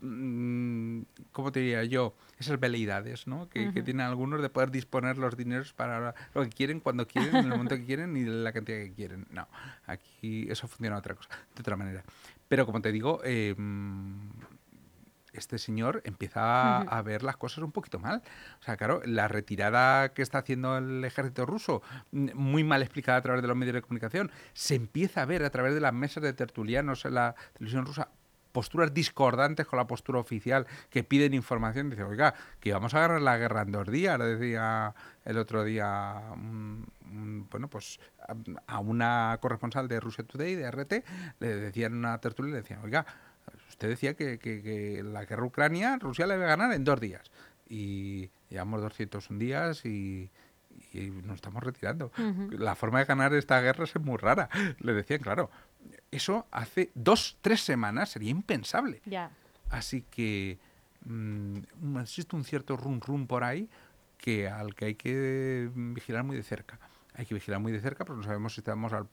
¿cómo 0.00 1.52
te 1.52 1.60
diría 1.60 1.84
yo? 1.84 2.14
Esas 2.38 2.60
veleidades, 2.60 3.26
¿no? 3.26 3.48
Que, 3.48 3.70
tienen 3.82 4.00
algunos 4.00 4.40
de 4.40 4.48
poder 4.48 4.70
disponer 4.70 5.18
los 5.18 5.36
dineros 5.36 5.72
para 5.72 6.14
lo 6.34 6.42
que 6.42 6.50
quieren, 6.50 6.80
cuando 6.80 7.06
quieren, 7.06 7.34
en 7.34 7.44
el 7.44 7.50
momento 7.50 7.76
que 7.76 7.84
quieren 7.84 8.16
y 8.16 8.24
la 8.24 8.52
cantidad 8.52 8.78
que 8.78 8.92
quieren. 8.92 9.26
No, 9.30 9.48
aquí 9.86 10.46
eso 10.50 10.68
funciona 10.68 10.96
de 10.96 11.00
otra 11.00 11.14
cosa, 11.14 11.30
de 11.54 11.60
otra 11.60 11.76
manera. 11.76 12.04
Pero 12.48 12.64
como 12.64 12.80
te 12.80 12.92
digo, 12.92 13.20
eh, 13.24 13.54
mm, 13.56 14.28
este 15.32 15.58
señor 15.58 16.02
empieza 16.04 16.78
a 16.78 17.02
ver 17.02 17.22
las 17.22 17.36
cosas 17.36 17.64
un 17.64 17.72
poquito 17.72 17.98
mal. 17.98 18.22
O 18.60 18.62
sea, 18.62 18.76
claro, 18.76 19.00
la 19.04 19.28
retirada 19.28 20.12
que 20.12 20.22
está 20.22 20.38
haciendo 20.38 20.78
el 20.78 21.04
ejército 21.04 21.46
ruso, 21.46 21.82
mm, 22.12 22.30
muy 22.34 22.64
mal 22.64 22.82
explicada 22.82 23.18
a 23.18 23.22
través 23.22 23.42
de 23.42 23.48
los 23.48 23.56
medios 23.56 23.74
de 23.74 23.82
comunicación, 23.82 24.30
se 24.52 24.74
empieza 24.74 25.22
a 25.22 25.24
ver 25.26 25.44
a 25.44 25.50
través 25.50 25.74
de 25.74 25.80
las 25.80 25.92
mesas 25.92 26.22
de 26.22 26.32
tertulianos 26.32 27.04
en 27.04 27.14
la 27.14 27.34
televisión 27.54 27.86
rusa 27.86 28.08
posturas 28.58 28.92
discordantes 28.92 29.66
con 29.68 29.76
la 29.76 29.86
postura 29.86 30.18
oficial 30.18 30.66
que 30.90 31.04
piden 31.04 31.32
información. 31.32 31.90
Dice, 31.90 32.02
oiga, 32.02 32.34
que 32.58 32.72
vamos 32.72 32.92
a 32.94 33.00
ganar 33.00 33.22
la 33.22 33.36
guerra 33.38 33.62
en 33.62 33.70
dos 33.70 33.88
días, 33.88 34.18
decía 34.18 34.94
el 35.24 35.38
otro 35.38 35.62
día, 35.62 36.20
bueno, 37.50 37.68
pues 37.68 38.00
a, 38.66 38.80
una 38.80 39.38
corresponsal 39.40 39.86
de 39.86 40.00
Russia 40.00 40.24
Today, 40.24 40.56
de 40.56 40.68
RT, 40.70 40.92
le 41.38 41.54
decían 41.56 41.92
en 41.92 41.98
una 41.98 42.18
tertulia, 42.20 42.52
le 42.54 42.62
decían, 42.62 42.80
oiga, 42.82 43.06
usted 43.68 43.88
decía 43.90 44.14
que, 44.14 44.38
que- 44.40 44.60
que 44.60 45.02
la 45.04 45.24
guerra 45.24 45.44
Ucrania, 45.44 45.98
Rusia 46.00 46.26
la 46.26 46.34
iba 46.34 46.44
a 46.44 46.48
ganar 46.48 46.72
en 46.72 46.82
dos 46.82 46.98
días. 47.00 47.30
Y 47.68 48.30
llevamos 48.50 48.80
201 48.82 49.38
días 49.38 49.84
y, 49.84 50.30
y 50.92 51.10
nos 51.10 51.36
estamos 51.36 51.62
retirando. 51.62 52.10
Ujú. 52.18 52.50
La 52.58 52.74
forma 52.74 52.98
de 52.98 53.04
ganar 53.04 53.32
esta 53.34 53.60
guerra 53.60 53.84
es 53.84 53.94
muy 54.00 54.16
rara. 54.16 54.48
Le 54.80 54.94
decían, 54.94 55.20
claro, 55.20 55.48
eso 56.10 56.46
hace 56.50 56.90
dos, 56.94 57.36
tres 57.40 57.60
semanas 57.62 58.10
sería 58.10 58.30
impensable. 58.30 59.00
Ya. 59.06 59.30
Así 59.70 60.02
que 60.10 60.58
mm, 61.04 61.98
existe 62.00 62.36
un 62.36 62.44
cierto 62.44 62.76
rum 62.76 63.00
rum 63.00 63.26
por 63.26 63.44
ahí 63.44 63.68
que 64.16 64.48
al 64.48 64.74
que 64.74 64.84
hay 64.86 64.94
que 64.94 65.70
vigilar 65.74 66.24
muy 66.24 66.36
de 66.36 66.42
cerca. 66.42 66.78
Hay 67.14 67.26
que 67.26 67.34
vigilar 67.34 67.60
muy 67.60 67.72
de 67.72 67.80
cerca 67.80 68.04
porque 68.04 68.18
no 68.18 68.24
sabemos 68.24 68.54
si 68.54 68.60
estamos 68.60 68.92
al 68.92 69.06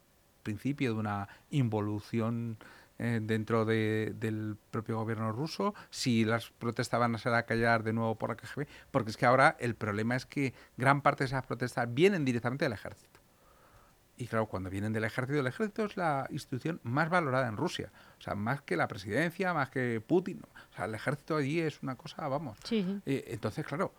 principio 0.43 0.93
de 0.93 0.99
una 0.99 1.27
involución 1.49 2.57
eh, 2.97 3.19
dentro 3.21 3.65
de- 3.65 4.13
del 4.17 4.55
propio 4.71 4.97
gobierno 4.97 5.31
ruso, 5.33 5.75
si 5.89 6.23
las 6.23 6.49
protestas 6.51 6.97
van 6.99 7.13
a 7.13 7.17
ser 7.17 7.33
a 7.33 7.43
callar 7.45 7.83
de 7.83 7.91
nuevo 7.91 8.15
por 8.15 8.29
la 8.29 8.37
KGB, 8.37 8.67
porque 8.89 9.11
es 9.11 9.17
que 9.17 9.25
ahora 9.25 9.57
el 9.59 9.75
problema 9.75 10.15
es 10.15 10.25
que 10.25 10.53
gran 10.77 11.01
parte 11.01 11.25
de 11.25 11.27
esas 11.27 11.45
protestas 11.45 11.93
vienen 11.93 12.23
directamente 12.23 12.63
del 12.63 12.71
ejército. 12.71 13.14
Y 14.17 14.27
claro, 14.27 14.45
cuando 14.45 14.69
vienen 14.69 14.93
del 14.93 15.03
ejército, 15.03 15.39
el 15.39 15.47
ejército 15.47 15.83
es 15.85 15.97
la 15.97 16.25
institución 16.29 16.79
más 16.83 17.09
valorada 17.09 17.47
en 17.49 17.57
Rusia. 17.57 17.91
O 18.17 18.21
sea, 18.21 18.33
más 18.35 18.61
que 18.61 18.77
la 18.77 18.87
presidencia, 18.87 19.53
más 19.53 19.69
que 19.69 20.01
Putin. 20.05 20.41
O 20.71 20.75
sea, 20.75 20.85
el 20.85 20.95
ejército 20.95 21.35
allí 21.35 21.59
es 21.59 21.83
una 21.83 21.95
cosa, 21.95 22.27
vamos. 22.27 22.57
Sí. 22.63 23.01
Eh, 23.05 23.25
entonces, 23.27 23.65
claro, 23.65 23.93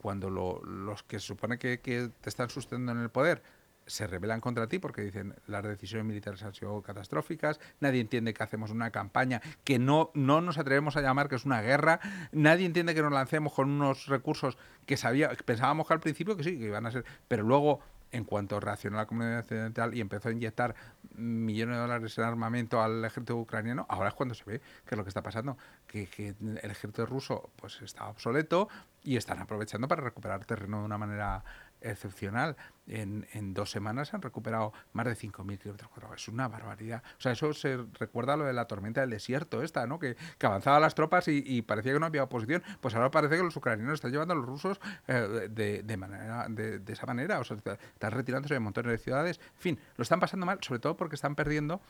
cuando 0.00 0.28
lo- 0.28 0.60
los 0.64 1.02
que 1.04 1.20
se 1.20 1.26
supone 1.26 1.58
que, 1.58 1.78
que 1.80 2.10
te 2.20 2.28
están 2.28 2.50
sustentando 2.50 2.92
en 2.92 2.98
el 3.04 3.10
poder 3.10 3.42
se 3.86 4.06
rebelan 4.06 4.40
contra 4.40 4.66
ti 4.66 4.78
porque 4.78 5.02
dicen 5.02 5.34
las 5.46 5.62
decisiones 5.62 6.06
militares 6.06 6.42
han 6.42 6.54
sido 6.54 6.80
catastróficas, 6.80 7.60
nadie 7.80 8.00
entiende 8.00 8.32
que 8.32 8.42
hacemos 8.42 8.70
una 8.70 8.90
campaña 8.90 9.42
que 9.62 9.78
no, 9.78 10.10
no 10.14 10.40
nos 10.40 10.56
atrevemos 10.56 10.96
a 10.96 11.02
llamar 11.02 11.28
que 11.28 11.34
es 11.36 11.44
una 11.44 11.60
guerra, 11.60 12.00
nadie 12.32 12.64
entiende 12.64 12.94
que 12.94 13.02
nos 13.02 13.12
lancemos 13.12 13.52
con 13.52 13.68
unos 13.70 14.06
recursos 14.06 14.56
que 14.86 14.96
sabía, 14.96 15.30
pensábamos 15.44 15.86
que 15.86 15.92
al 15.92 16.00
principio 16.00 16.34
que 16.34 16.44
sí, 16.44 16.58
que 16.58 16.64
iban 16.64 16.86
a 16.86 16.90
ser, 16.92 17.04
pero 17.28 17.42
luego 17.42 17.80
en 18.14 18.24
cuanto 18.24 18.60
reaccionó 18.60 18.96
la 18.96 19.06
comunidad 19.06 19.40
occidental 19.40 19.94
y 19.94 20.00
empezó 20.00 20.28
a 20.28 20.32
inyectar 20.32 20.74
millones 21.16 21.76
de 21.76 21.82
dólares 21.82 22.16
en 22.16 22.24
armamento 22.24 22.80
al 22.80 23.04
ejército 23.04 23.36
ucraniano, 23.36 23.86
ahora 23.88 24.10
es 24.10 24.14
cuando 24.14 24.34
se 24.34 24.44
ve 24.44 24.60
que 24.86 24.94
es 24.94 24.96
lo 24.96 25.04
que 25.04 25.08
está 25.08 25.22
pasando, 25.22 25.58
que, 25.86 26.06
que 26.06 26.28
el 26.40 26.58
ejército 26.58 27.06
ruso 27.06 27.50
pues 27.56 27.82
está 27.82 28.06
obsoleto 28.06 28.68
y 29.02 29.16
están 29.16 29.40
aprovechando 29.40 29.88
para 29.88 30.02
recuperar 30.02 30.44
terreno 30.44 30.78
de 30.78 30.84
una 30.84 30.96
manera 30.96 31.44
excepcional. 31.84 32.56
En, 32.86 33.54
dos 33.54 33.70
semanas 33.70 34.12
han 34.12 34.20
recuperado 34.20 34.72
más 34.92 35.06
de 35.06 35.16
5.000 35.16 35.58
kilómetros 35.58 35.90
cuadrados. 35.90 36.20
Es 36.20 36.28
una 36.28 36.48
barbaridad. 36.48 37.02
O 37.18 37.20
sea, 37.20 37.32
eso 37.32 37.54
se 37.54 37.78
recuerda 37.98 38.34
a 38.34 38.36
lo 38.36 38.44
de 38.44 38.52
la 38.52 38.66
tormenta 38.66 39.00
del 39.00 39.10
desierto 39.10 39.62
esta, 39.62 39.86
¿no? 39.86 39.98
Que, 39.98 40.16
avanzaban 40.42 40.82
las 40.82 40.94
tropas 40.94 41.28
y, 41.28 41.62
parecía 41.62 41.92
que 41.94 42.00
no 42.00 42.06
había 42.06 42.24
oposición. 42.24 42.62
Pues 42.80 42.94
ahora 42.94 43.10
parece 43.10 43.36
que 43.36 43.42
los 43.42 43.56
ucranianos 43.56 43.94
están 43.94 44.12
llevando 44.12 44.34
a 44.34 44.36
los 44.36 44.44
rusos 44.44 44.80
eh, 45.06 45.48
de, 45.50 45.82
de 45.82 45.96
manera, 45.96 46.46
de, 46.48 46.78
de 46.80 46.92
esa 46.92 47.06
manera. 47.06 47.40
O 47.40 47.44
sea, 47.44 47.56
está- 47.56 47.74
están 47.74 48.12
retirándose 48.12 48.54
de 48.54 48.60
montones 48.60 48.92
de 48.92 48.98
ciudades. 48.98 49.40
En 49.56 49.60
fin, 49.60 49.80
lo 49.96 50.02
están 50.02 50.20
pasando 50.20 50.44
mal, 50.44 50.58
sobre 50.60 50.80
todo 50.80 50.96
porque 50.96 51.14
están 51.14 51.34
perdiendo 51.34 51.80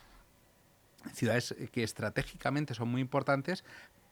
ciudades 1.13 1.55
que 1.73 1.83
estratégicamente 1.83 2.75
son 2.75 2.89
muy 2.89 3.01
importantes 3.01 3.65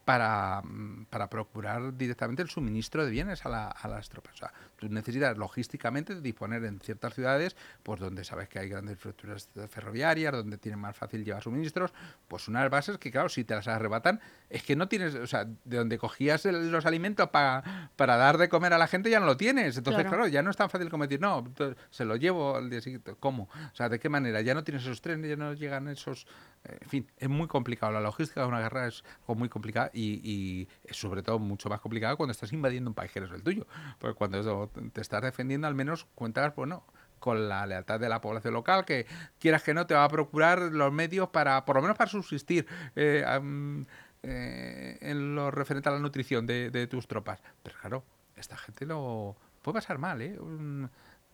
para, 0.05 0.63
mm, 0.63 1.07
para 1.11 1.29
procurar 1.31 1.97
directamente 1.97 2.43
el 2.43 2.49
suministro 2.49 3.05
de 3.05 3.11
bienes 3.11 3.47
a, 3.47 3.49
la- 3.49 3.69
a 3.69 3.89
las 3.89 4.09
tropas. 4.09 4.35
O 4.35 4.37
sea, 4.37 4.53
tú 4.77 4.89
necesitas 4.89 5.39
logísticamente 5.39 6.21
disponer 6.21 6.65
en 6.65 6.81
ciertas 6.81 7.15
ciudades, 7.15 7.57
pues 7.83 8.01
donde 8.01 8.25
sabes 8.25 8.49
que 8.49 8.59
hay 8.59 8.69
grandes 8.69 8.95
infraestructuras 8.95 9.49
ferroviarias, 9.69 10.33
donde 10.33 10.59
tienen 10.59 10.81
más 10.81 10.97
fácil 10.97 11.25
llevar 11.25 11.43
suministros, 11.43 11.93
pues 12.29 12.49
unas 12.49 12.69
bases 12.71 12.99
que, 12.99 13.11
claro, 13.11 13.29
si 13.29 13.45
te 13.45 13.55
las 13.55 13.69
arrebatan, 13.69 14.21
es 14.51 14.63
que 14.65 14.75
no 14.77 14.89
tienes, 14.89 15.15
o 15.15 15.27
sea, 15.27 15.45
de 15.45 15.77
donde 15.77 15.99
cogías 15.99 16.45
el- 16.47 16.71
los 16.73 16.85
alimentos 16.87 17.29
para, 17.31 17.91
para 17.97 18.17
dar 18.17 18.39
de 18.39 18.49
comer 18.49 18.73
a 18.73 18.79
la 18.79 18.87
gente 18.89 19.09
ya 19.11 19.21
no 19.21 19.27
lo 19.27 19.37
tienes. 19.37 19.77
Entonces, 19.77 20.03
Claro. 20.03 20.17
claro, 20.17 20.29
ya 20.29 20.43
no 20.43 20.51
es 20.51 20.57
tan 20.57 20.69
fácil 20.69 20.89
como 20.91 21.05
decir, 21.05 21.21
no, 21.21 21.45
se 21.91 22.05
lo 22.05 22.17
llevo 22.17 22.57
al 22.57 22.69
día 22.71 22.81
siguiente. 22.81 23.15
¿Cómo? 23.21 23.45
O 23.73 23.75
sea, 23.75 23.89
¿de 23.89 23.99
qué 24.01 24.09
manera? 24.09 24.41
Ya 24.41 24.55
no 24.55 24.65
tienes 24.65 24.83
esos 24.83 25.01
trenes, 25.01 25.31
ya 25.31 25.37
no 25.37 25.53
llegan 25.55 25.87
esos... 25.89 26.27
eh, 26.65 26.79
En 26.81 26.89
fin, 26.89 27.07
es 27.19 27.29
muy 27.29 27.47
complicado. 27.47 27.93
La 27.93 28.01
logística 28.01 28.41
de 28.43 28.47
una 28.49 28.61
guerra 28.61 28.87
es 28.89 29.05
algo 29.23 29.37
muy 29.37 29.49
complicada 29.49 29.91
y, 29.93 30.21
y 30.25 30.69
sobre 30.93 31.23
todo 31.23 31.39
mucho 31.39 31.69
más 31.69 31.81
complicada 31.81 32.17
cuando 32.17 32.33
estás 32.33 32.53
invadiendo 32.53 32.91
un 32.91 32.95
país 32.95 33.13
que 33.13 33.21
no 33.21 33.27
es 33.27 33.33
el 33.33 33.43
tuyo. 33.43 33.67
Porque 33.99 34.15
cuando 34.15 34.69
te 34.93 35.01
estás 35.01 35.23
defendiendo, 35.23 35.67
al 35.67 35.75
menos 35.75 36.07
cuentas, 36.15 36.55
bueno, 36.55 36.85
con 37.19 37.49
la 37.49 37.67
lealtad 37.67 38.01
de 38.01 38.09
la 38.09 38.21
población 38.21 38.55
local, 38.55 38.85
que 38.85 39.07
quieras 39.39 39.63
que 39.63 39.75
no, 39.75 39.87
te 39.87 39.95
va 39.95 40.05
a 40.05 40.09
procurar 40.09 40.59
los 40.61 40.93
medios 40.93 41.29
para, 41.29 41.65
por 41.65 41.77
lo 41.77 41.83
menos 41.83 41.97
para 41.97 42.11
subsistir. 42.11 42.67
eh, 42.97 43.25
eh, 44.25 44.99
en 45.01 45.35
lo 45.35 45.51
referente 45.51 45.89
a 45.89 45.93
la 45.93 45.99
nutrición 45.99 46.47
de, 46.47 46.87
tus 46.89 47.09
tropas. 47.09 47.43
Pero 47.63 47.77
claro, 47.81 48.05
esta 48.37 48.57
gente 48.57 48.87
lo 48.87 49.37
puede 49.63 49.75
pasar 49.75 49.99
mal, 49.99 50.23
¿eh? 50.23 50.39
Mm, 50.41 50.85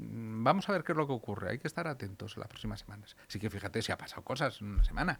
Vamos 0.00 0.68
a 0.68 0.72
ver 0.72 0.84
qué 0.84 0.92
es 0.92 0.96
lo 0.96 1.08
que 1.08 1.12
ocurre. 1.12 1.50
Hay 1.50 1.58
que 1.58 1.66
estar 1.66 1.88
atentos 1.88 2.36
en 2.36 2.40
las 2.40 2.48
próximas 2.48 2.78
semanas. 2.80 3.16
Así 3.26 3.40
que 3.40 3.50
fíjate 3.50 3.82
si 3.82 3.90
ha 3.90 3.98
pasado 3.98 4.22
cosas 4.22 4.60
en 4.60 4.68
una 4.74 4.84
semana. 4.84 5.18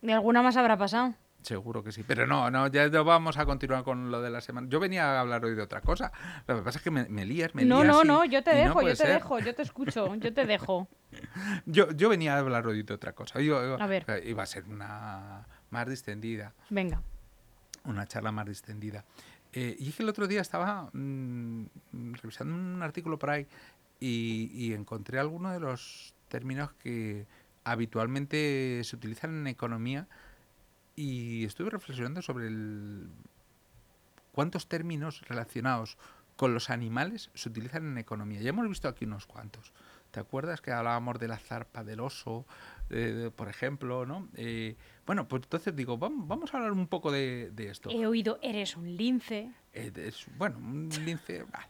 ¿De 0.00 0.12
alguna 0.12 0.42
más 0.42 0.56
habrá 0.56 0.76
pasado? 0.76 1.14
Seguro 1.42 1.82
que 1.82 1.90
sí. 1.92 2.04
Pero 2.06 2.26
no, 2.26 2.50
no, 2.50 2.68
ya 2.68 2.88
no 2.88 3.04
vamos 3.04 3.36
a 3.36 3.44
continuar 3.46 3.82
con 3.84 4.10
lo 4.10 4.22
de 4.22 4.30
la 4.30 4.40
semana. 4.40 4.68
Yo 4.70 4.78
venía 4.80 5.16
a 5.16 5.20
hablar 5.20 5.44
hoy 5.44 5.54
de 5.54 5.62
otra 5.62 5.80
cosa. 5.80 6.12
Lo 6.46 6.56
que 6.56 6.62
pasa 6.62 6.78
es 6.78 6.84
que 6.84 6.90
me, 6.90 7.04
me 7.08 7.26
lías, 7.26 7.54
me 7.54 7.64
No, 7.64 7.82
lías 7.82 7.94
no, 7.96 8.02
y- 8.04 8.06
no, 8.06 8.24
yo 8.24 8.42
te 8.44 8.52
no 8.52 8.58
dejo, 8.58 8.82
yo 8.82 8.88
te 8.88 8.96
ser. 8.96 9.08
dejo, 9.14 9.38
yo 9.40 9.54
te 9.54 9.62
escucho, 9.62 10.14
yo 10.16 10.32
te 10.32 10.46
dejo. 10.46 10.88
Yo, 11.66 11.90
yo 11.92 12.08
venía 12.08 12.36
a 12.36 12.38
hablar 12.38 12.66
hoy 12.66 12.82
de 12.84 12.94
otra 12.94 13.12
cosa. 13.12 13.38
Yo- 13.40 13.62
yo- 13.62 13.82
A 13.82 13.86
ver. 13.86 14.04
eh, 14.08 14.22
Iba 14.30 14.44
a 14.44 14.46
ser 14.46 14.64
una 14.64 15.46
más 15.70 15.86
distendida. 15.88 16.54
Venga. 16.70 17.02
una 17.84 18.06
charla 18.06 18.32
más 18.32 18.46
distendida. 18.46 19.04
Eh, 19.52 19.76
y 19.78 19.88
es 19.90 19.96
que 19.96 20.02
el 20.04 20.08
otro 20.08 20.26
día 20.28 20.40
estaba 20.40 20.88
mm, 20.94 21.64
revisando 22.22 22.54
un 22.54 22.82
artículo 22.82 23.18
por 23.18 23.28
ahí 23.30 23.46
y, 24.00 24.50
y 24.54 24.72
encontré 24.72 25.18
algunos 25.18 25.52
de 25.52 25.60
los 25.60 26.14
términos 26.28 26.72
que 26.82 27.26
habitualmente 27.64 28.80
se 28.84 28.96
utilizan 28.96 29.36
en 29.40 29.46
economía 29.48 30.06
y 30.96 31.44
estuve 31.44 31.70
reflexionando 31.70 32.22
sobre 32.22 32.48
el, 32.48 33.08
cuántos 34.32 34.68
términos 34.68 35.22
relacionados 35.28 35.96
con 36.36 36.54
los 36.54 36.70
animales 36.70 37.30
se 37.34 37.48
utilizan 37.48 37.86
en 37.86 37.98
economía. 37.98 38.40
Ya 38.40 38.50
hemos 38.50 38.68
visto 38.68 38.88
aquí 38.88 39.04
unos 39.04 39.26
cuantos. 39.26 39.72
¿Te 40.10 40.20
acuerdas 40.20 40.60
que 40.60 40.72
hablábamos 40.72 41.18
de 41.18 41.28
la 41.28 41.38
zarpa 41.38 41.84
del 41.84 42.00
oso, 42.00 42.46
eh, 42.90 43.30
por 43.34 43.48
ejemplo? 43.48 44.04
¿no? 44.06 44.28
Eh, 44.34 44.76
bueno, 45.06 45.26
pues 45.28 45.42
entonces 45.44 45.74
digo, 45.74 45.96
vamos, 45.98 46.26
vamos 46.28 46.52
a 46.52 46.56
hablar 46.58 46.72
un 46.72 46.86
poco 46.86 47.10
de, 47.12 47.50
de 47.52 47.68
esto. 47.70 47.90
He 47.90 48.06
oído, 48.06 48.38
eres 48.42 48.76
un 48.76 48.94
lince. 48.96 49.50
Eh, 49.72 49.90
es- 49.96 50.26
bueno, 50.36 50.58
un 50.58 50.88
lince, 51.04 51.44
bah, 51.52 51.68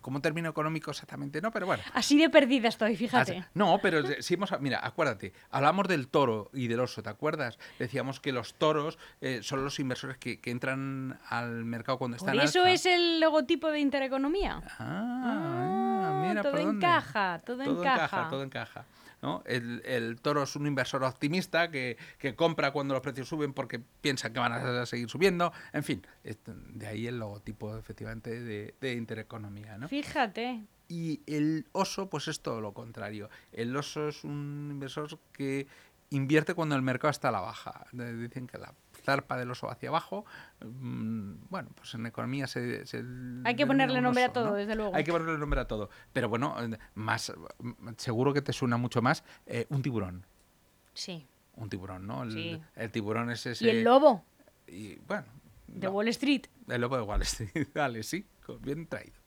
como 0.00 0.20
término 0.20 0.48
económico 0.50 0.90
exactamente 0.90 1.40
no, 1.40 1.50
pero 1.50 1.66
bueno. 1.66 1.82
Así 1.94 2.18
de 2.18 2.28
perdida 2.30 2.68
estoy, 2.68 2.96
fíjate. 2.96 3.44
No, 3.54 3.78
pero 3.82 4.02
si 4.22 4.34
hemos, 4.34 4.50
mira, 4.60 4.80
acuérdate, 4.82 5.32
hablamos 5.50 5.88
del 5.88 6.08
toro 6.08 6.50
y 6.52 6.68
del 6.68 6.80
oso, 6.80 7.02
¿te 7.02 7.10
acuerdas? 7.10 7.58
Decíamos 7.78 8.20
que 8.20 8.32
los 8.32 8.54
toros 8.54 8.98
eh, 9.20 9.40
son 9.42 9.64
los 9.64 9.78
inversores 9.80 10.16
que, 10.18 10.40
que 10.40 10.50
entran 10.50 11.18
al 11.28 11.64
mercado 11.64 11.98
cuando 11.98 12.16
Por 12.16 12.28
están 12.28 12.44
eso 12.46 12.60
alza. 12.60 12.72
es 12.72 12.86
el 12.86 13.20
logotipo 13.20 13.68
de 13.70 13.80
Intereconomía. 13.80 14.62
Ah, 14.78 16.02
Ah, 16.06 16.22
mira 16.28 16.42
todo 16.42 16.52
por 16.52 16.60
encaja, 16.60 17.40
todo 17.44 17.62
encaja. 17.62 18.28
todo 18.28 18.42
encaja. 18.42 18.84
¿no? 19.22 19.42
El, 19.46 19.82
el 19.86 20.20
toro 20.20 20.42
es 20.42 20.54
un 20.56 20.66
inversor 20.66 21.02
optimista 21.02 21.70
que, 21.70 21.96
que 22.18 22.34
compra 22.36 22.70
cuando 22.70 22.92
los 22.94 23.02
precios 23.02 23.26
suben 23.26 23.54
porque 23.54 23.80
piensa 24.00 24.30
que 24.32 24.38
van 24.38 24.52
a 24.52 24.84
seguir 24.86 25.08
subiendo. 25.08 25.52
En 25.72 25.82
fin, 25.82 26.06
esto- 26.28 26.54
de 26.54 26.86
ahí 26.86 27.06
el 27.06 27.18
logotipo 27.18 27.76
efectivamente 27.76 28.40
de, 28.40 28.74
de 28.80 28.92
Intereconomía. 28.94 29.78
¿no? 29.78 29.88
Fíjate. 29.88 30.64
Y 30.88 31.20
el 31.26 31.66
oso, 31.72 32.08
pues 32.08 32.28
es 32.28 32.40
todo 32.40 32.60
lo 32.60 32.72
contrario. 32.72 33.28
El 33.52 33.76
oso 33.76 34.08
es 34.08 34.22
un 34.24 34.68
inversor 34.70 35.18
que 35.32 35.66
invierte 36.10 36.54
cuando 36.54 36.76
el 36.76 36.82
mercado 36.82 37.10
está 37.10 37.28
a 37.28 37.32
la 37.32 37.40
baja. 37.40 37.86
Dicen 37.92 38.46
que 38.46 38.58
la 38.58 38.72
zarpa 39.04 39.36
del 39.36 39.50
oso 39.50 39.68
hacia 39.68 39.88
abajo. 39.88 40.24
mm, 40.64 41.32
Bueno, 41.50 41.70
pues 41.74 41.92
en 41.94 42.06
economía 42.06 42.46
se. 42.46 42.86
se 42.86 43.02
Hay 43.44 43.56
que 43.56 43.66
ponerle 43.66 44.00
nombre 44.00 44.22
a 44.24 44.32
todo, 44.32 44.50
¿no? 44.50 44.54
desde 44.54 44.76
luego. 44.76 44.94
Hay 44.94 45.02
que 45.02 45.10
ponerle 45.12 45.38
nombre 45.38 45.60
a 45.60 45.66
todo. 45.66 45.90
Pero 46.12 46.28
bueno, 46.28 46.54
eh, 46.62 46.78
más 46.94 47.32
mm, 47.58 47.72
seguro 47.96 48.32
que 48.32 48.42
te 48.42 48.52
suena 48.52 48.76
mucho 48.76 49.02
más 49.02 49.24
eh, 49.46 49.66
un 49.70 49.82
tiburón. 49.82 50.24
Sí. 50.94 51.26
Un 51.56 51.68
tiburón, 51.68 52.06
¿no? 52.06 52.22
El, 52.22 52.32
Sí. 52.32 52.60
el 52.76 52.90
tiburón 52.92 53.30
es 53.30 53.44
ese. 53.46 53.64
Y 53.64 53.70
el 53.70 53.82
lobo 53.82 54.24
y, 54.68 54.96
bueno. 55.08 55.26
De 55.68 55.86
no. 55.86 55.92
Wall 55.92 56.08
Street. 56.08 56.42
El 56.68 56.80
lobo 56.80 56.96
de 56.96 57.02
Wall 57.02 57.22
Street. 57.22 57.68
Vale, 57.74 58.02
sí, 58.02 58.26
bien 58.60 58.86
traído. 58.86 59.26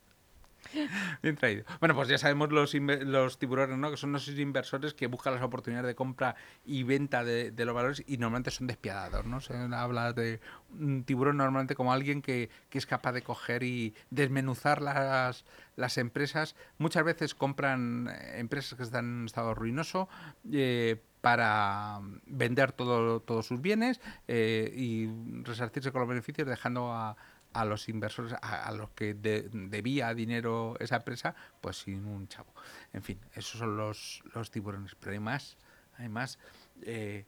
Bien 1.22 1.36
traído. 1.36 1.64
Bueno, 1.80 1.94
pues 1.94 2.08
ya 2.08 2.18
sabemos 2.18 2.52
los, 2.52 2.74
los 2.74 3.38
tiburones, 3.38 3.78
¿no? 3.78 3.90
Que 3.90 3.96
son 3.96 4.14
esos 4.14 4.38
inversores 4.38 4.94
que 4.94 5.06
buscan 5.06 5.34
las 5.34 5.42
oportunidades 5.42 5.88
de 5.88 5.94
compra 5.94 6.36
y 6.64 6.82
venta 6.82 7.24
de, 7.24 7.50
de 7.50 7.64
los 7.64 7.74
valores 7.74 8.04
y 8.06 8.18
normalmente 8.18 8.50
son 8.50 8.66
despiadados, 8.66 9.26
¿no? 9.26 9.40
Se 9.40 9.54
habla 9.54 10.12
de 10.12 10.40
un 10.78 11.04
tiburón 11.04 11.38
normalmente 11.38 11.74
como 11.74 11.92
alguien 11.92 12.22
que, 12.22 12.50
que 12.68 12.78
es 12.78 12.86
capaz 12.86 13.12
de 13.12 13.22
coger 13.22 13.62
y 13.62 13.94
desmenuzar 14.10 14.82
las, 14.82 15.44
las 15.76 15.98
empresas. 15.98 16.54
Muchas 16.78 17.04
veces 17.04 17.34
compran 17.34 18.08
eh, 18.08 18.38
empresas 18.38 18.76
que 18.76 18.84
están 18.84 19.06
en 19.06 19.20
un 19.20 19.26
estado 19.26 19.54
ruinoso 19.54 20.08
eh, 20.52 21.00
para 21.20 22.00
vender 22.26 22.72
todo, 22.72 23.20
todos 23.20 23.46
sus 23.46 23.60
bienes 23.60 24.00
eh, 24.28 24.72
y 24.74 25.08
resarcirse 25.42 25.92
con 25.92 26.00
los 26.00 26.08
beneficios 26.08 26.48
dejando 26.48 26.92
a, 26.92 27.16
a 27.52 27.64
los 27.64 27.88
inversores, 27.88 28.32
a, 28.32 28.64
a 28.66 28.72
los 28.72 28.90
que 28.90 29.14
de- 29.14 29.48
debía 29.52 30.14
dinero 30.14 30.76
esa 30.80 30.96
empresa, 30.96 31.34
pues 31.60 31.76
sin 31.78 32.04
un 32.06 32.28
chavo. 32.28 32.52
En 32.92 33.02
fin, 33.02 33.18
esos 33.34 33.58
son 33.58 33.76
los, 33.76 34.22
los 34.34 34.50
tiburones. 34.50 34.94
Pero 34.94 35.12
hay 35.12 35.20
más, 35.20 35.56
hay 35.98 36.08
más. 36.08 36.38
Eh, 36.82 37.24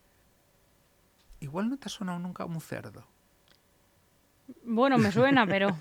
igual 1.41 1.69
no 1.69 1.77
te 1.77 1.87
ha 1.87 1.91
sonado 1.91 2.19
nunca 2.19 2.45
un 2.45 2.61
cerdo. 2.61 3.07
Bueno, 4.65 4.99
me 4.99 5.11
suena, 5.13 5.47
pero 5.47 5.77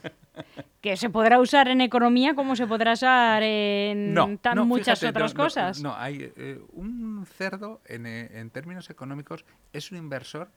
que 0.82 0.98
se 0.98 1.10
podrá 1.10 1.40
usar 1.40 1.68
en 1.68 1.82
economía 1.82 2.34
como 2.36 2.56
se 2.56 2.66
podrá 2.68 2.94
usar 2.94 3.44
en 3.44 4.14
No, 4.14 4.38
tan 4.38 4.56
no, 4.56 4.66
muchas 4.66 5.00
fíjate, 5.00 5.18
otras 5.18 5.36
no, 5.36 5.44
cosas. 5.44 5.82
No, 5.82 5.96
hay 5.96 6.32
eh, 6.36 6.60
un 6.74 7.26
cerdo 7.26 7.82
en, 7.86 8.06
eh, 8.06 8.30
en 8.40 8.50
términos 8.50 8.90
económicos 8.90 9.46
es 9.74 9.92
un 9.92 9.98
inversor 9.98 10.50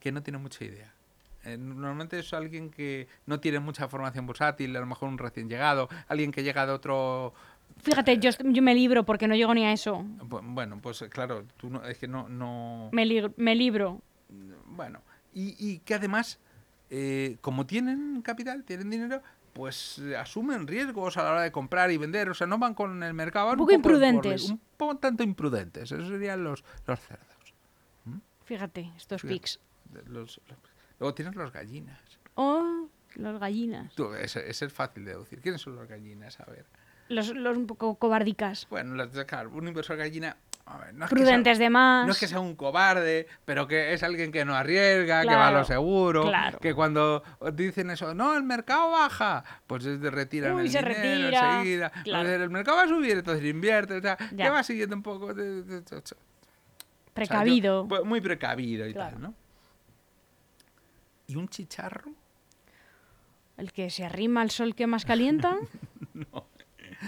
que 0.00 0.12
no 0.12 0.22
tiene 0.22 0.38
mucha 0.38 0.64
idea. 0.64 0.92
Eh, 1.44 1.56
normalmente 1.58 2.18
es 2.18 2.32
alguien 2.32 2.70
que 2.70 3.06
no 3.26 3.40
tiene 3.40 3.60
mucha 3.60 3.88
formación 3.88 4.26
bursátil, 4.26 4.76
a 4.76 4.80
lo 4.80 4.86
mejor 4.86 5.08
un 5.08 5.18
recién 5.18 5.48
llegado, 5.48 5.88
alguien 6.08 6.30
que 6.32 6.42
llega 6.42 6.66
de 6.66 6.72
otro 6.72 7.32
Fíjate, 7.82 8.18
yo, 8.18 8.30
yo 8.42 8.62
me 8.62 8.74
libro 8.74 9.04
porque 9.04 9.28
no 9.28 9.34
llego 9.34 9.52
ni 9.52 9.64
a 9.64 9.72
eso. 9.72 9.98
Bu- 9.98 10.40
Bueno, 10.42 10.78
pues 10.80 11.04
claro, 11.10 11.44
tú 11.58 11.68
no, 11.68 11.84
es 11.84 11.98
que 11.98 12.08
no, 12.08 12.28
no 12.28 12.88
Me, 12.92 13.04
li- 13.04 13.30
me 13.36 13.54
libro. 13.54 14.00
bueno, 14.66 15.00
y, 15.34 15.54
y 15.58 15.78
que 15.80 15.94
además, 15.94 16.38
eh, 16.90 17.36
como 17.40 17.66
tienen 17.66 18.22
capital, 18.22 18.64
tienen 18.64 18.90
dinero, 18.90 19.22
pues 19.52 19.98
eh, 19.98 20.16
asumen 20.16 20.66
riesgos 20.66 21.16
a 21.16 21.22
la 21.24 21.32
hora 21.32 21.42
de 21.42 21.50
comprar 21.52 21.90
y 21.90 21.96
vender, 21.96 22.28
o 22.28 22.34
sea, 22.34 22.46
no 22.46 22.58
van 22.58 22.74
con 22.74 23.02
el 23.02 23.14
mercado. 23.14 23.50
Un 23.52 23.56
poco 23.56 23.72
por- 23.72 23.82
por- 23.82 23.92
imprudentes. 23.92 24.50
un 24.50 24.60
poco 24.76 24.96
tanto 24.98 25.22
imprudentes, 25.22 25.90
esos 25.90 26.08
serían 26.08 26.44
los, 26.44 26.62
los 26.86 27.00
cerdos. 27.00 27.26
Fíjate, 28.44 28.92
estos 28.96 29.22
Fíjate. 29.22 29.34
pics. 29.40 29.60
Los- 30.06 30.40
los- 30.48 30.58
luego 31.00 31.14
tienes 31.14 31.34
los 31.34 31.52
gallinas. 31.52 31.98
Oh, 32.34 32.88
los 33.16 33.40
gallinas. 33.40 33.94
Tú, 33.94 34.12
ese, 34.14 34.48
ese 34.48 34.66
es 34.66 34.72
fácil 34.72 35.04
de 35.04 35.12
deducir. 35.12 35.40
¿Quiénes 35.40 35.60
son 35.62 35.74
los 35.76 35.88
gallinas? 35.88 36.38
A 36.40 36.44
ver. 36.44 36.64
Los, 37.08 37.28
los 37.34 37.56
un 37.56 37.66
poco 37.66 37.94
cobardicas. 37.96 38.66
Bueno, 38.70 39.04
de- 39.06 39.26
claro, 39.26 39.50
un 39.50 39.66
inversor 39.68 39.96
gallina. 39.96 40.36
Ver, 40.78 40.94
no 40.94 41.04
es 41.04 41.10
que 41.10 41.16
sea- 41.16 41.24
Prudentes 41.26 41.58
de 41.60 41.70
más. 41.70 42.06
No 42.06 42.12
es 42.12 42.18
que 42.18 42.26
sea 42.26 42.40
un 42.40 42.56
cobarde, 42.56 43.28
pero 43.44 43.68
que 43.68 43.92
es 43.92 44.02
alguien 44.02 44.32
que 44.32 44.44
no 44.44 44.54
arriesga, 44.56 45.22
que 45.22 45.28
va 45.28 45.46
a 45.48 45.50
lo 45.52 45.58
Claro, 45.58 45.64
seguro, 45.64 46.22
claro. 46.24 46.58
que 46.58 46.74
cuando 46.74 47.22
dicen 47.54 47.90
eso, 47.90 48.14
no, 48.14 48.36
el 48.36 48.42
mercado 48.42 48.90
baja, 48.90 49.44
pues 49.68 49.84
es 49.86 50.00
de 50.00 50.10
retiran 50.10 50.54
Uy, 50.54 50.62
el 50.62 50.70
se 50.70 50.78
dinero 50.78 50.94
retira, 50.94 51.58
enseguida. 51.58 51.90
claro. 51.90 52.04
Entonces, 52.24 52.40
el 52.42 52.50
mercado 52.50 52.76
va 52.78 52.82
a 52.82 52.88
subir, 52.88 53.12
entonces 53.12 53.44
invierte, 53.44 53.94
o 53.96 54.00
sea, 54.00 54.16
Ya. 54.32 54.44
que 54.46 54.50
va 54.50 54.62
siguiendo 54.64 54.96
un 54.96 55.02
poco 55.02 55.32
de- 55.32 55.44
de- 55.44 55.62
de- 55.62 55.80
de- 55.82 55.96
o 55.96 56.02
sea, 56.04 56.16
yo- 56.18 57.12
Precavido. 57.14 57.86
pues, 57.88 58.04
muy 58.04 58.20
precavido 58.20 58.86
y 58.88 58.92
Claro. 58.92 59.12
tal, 59.12 59.22
¿no? 59.22 59.34
¿Y 61.28 61.36
un 61.36 61.48
chicharro? 61.48 62.10
El 63.56 63.72
que 63.72 63.88
se 63.90 64.04
arrima 64.04 64.42
al 64.42 64.50
sol 64.50 64.74
que 64.74 64.86
más 64.86 65.04
calienta. 65.04 65.56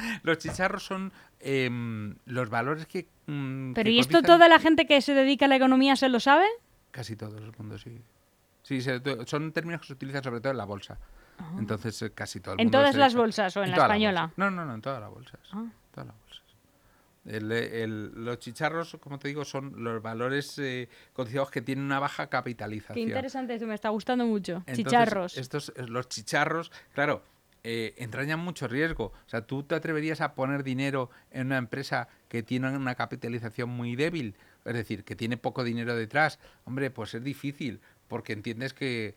Los 0.23 0.38
chicharros 0.38 0.83
son 0.85 1.12
em, 1.40 2.17
los 2.26 2.49
valores 2.50 2.87
que... 2.87 3.09
mm, 3.26 3.73
Pero 3.75 3.85
que 3.87 3.90
¿y 3.93 3.99
esto 4.00 4.23
toda 4.23 4.49
la 4.49 4.59
gente 4.59 4.87
que 4.87 5.00
se 5.00 5.14
dedica 5.14 5.45
a 5.47 5.49
la 5.49 5.57
economía 5.57 5.97
se 5.97 6.09
lo 6.09 6.21
sabe? 6.21 6.47
Casi 6.90 7.17
todo 7.17 7.37
el 7.38 7.52
mundo, 7.59 7.78
sí. 7.78 8.00
Sí, 8.62 8.81
se- 8.83 9.00
son 9.26 9.52
términos 9.52 9.81
que 9.81 9.87
se 9.88 9.93
utilizan 9.95 10.23
sobre 10.23 10.40
todo 10.40 10.50
en 10.52 10.59
la 10.59 10.64
bolsa. 10.64 10.99
Entonces, 11.59 12.02
eh, 12.02 12.11
casi 12.12 12.40
todo 12.40 12.55
el 12.55 12.61
¿En 12.61 12.67
mundo 12.67 12.78
todas 12.78 12.93
se- 12.95 12.99
las 12.99 13.14
bolsas 13.14 13.57
o 13.57 13.62
en 13.62 13.71
la 13.71 13.76
todas 13.76 13.90
española? 13.90 14.33
No, 14.37 14.50
no, 14.50 14.64
no, 14.64 14.75
en 14.75 14.81
todas 14.83 15.00
las 15.00 15.09
bolsas. 15.11 15.40
Ah. 15.52 15.64
Todas 15.93 16.07
las 16.09 16.17
bolsas. 16.19 16.43
El- 17.25 17.52
el- 17.52 18.25
los 18.25 18.38
chicharros, 18.38 18.97
como 19.00 19.19
te 19.19 19.28
digo, 19.28 19.45
son 19.45 19.85
los 19.85 20.02
valores 20.02 20.59
eh, 20.59 20.88
cotizados 21.12 21.50
que 21.50 21.61
tienen 21.62 21.85
una 21.85 22.00
baja 22.00 22.26
capitalización. 22.28 22.95
Qué 22.95 23.00
interesante 23.02 23.55
esto, 23.55 23.67
me 23.67 23.75
está 23.75 23.90
gustando 23.90 24.25
mucho. 24.25 24.62
Entonces, 24.67 24.76
Chicharros. 24.85 25.37
Estos, 25.38 25.73
los 25.76 26.09
chicharros, 26.09 26.73
claro, 26.95 27.23
eh, 27.70 27.92
entrañan 27.98 28.40
mucho 28.40 28.66
riesgo. 28.66 29.12
O 29.26 29.28
sea, 29.28 29.42
¿tú 29.42 29.62
te 29.62 29.75
atreverías 29.75 30.22
a 30.22 30.32
poner 30.34 30.62
dinero 30.62 31.10
en 31.30 31.48
una 31.48 31.58
empresa 31.58 32.08
que 32.30 32.42
tiene 32.42 32.75
una 32.75 32.94
capitalización 32.94 33.68
muy 33.68 33.94
débil? 33.94 34.37
Es 34.64 34.72
decir, 34.72 35.04
que 35.04 35.14
tiene 35.14 35.37
poco 35.37 35.64
dinero 35.64 35.94
detrás. 35.94 36.38
Hombre, 36.64 36.90
pues 36.90 37.12
es 37.12 37.22
difícil, 37.22 37.82
porque 38.08 38.32
entiendes 38.32 38.72
que 38.72 39.16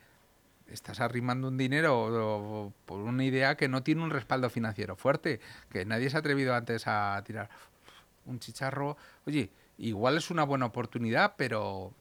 estás 0.67 1.00
arrimando 1.00 1.48
un 1.48 1.58
dinero 1.58 2.74
por 2.84 3.00
una 3.00 3.24
idea 3.24 3.55
que 3.55 3.70
no 3.70 3.84
tiene 3.84 4.03
un 4.03 4.10
respaldo 4.10 4.50
financiero 4.50 4.98
fuerte, 4.98 5.39
que 5.70 5.86
nadie 5.86 6.10
se 6.10 6.17
ha 6.17 6.20
atrevido 6.20 6.53
antes 6.53 6.88
a 6.88 7.24
tirar 7.25 7.50
un 8.25 8.40
chicharro. 8.40 8.98
Oye, 9.25 9.50
igual 9.77 10.18
es 10.18 10.29
una 10.29 10.44
buena 10.44 10.66
oportunidad, 10.66 11.35
pero 11.37 11.94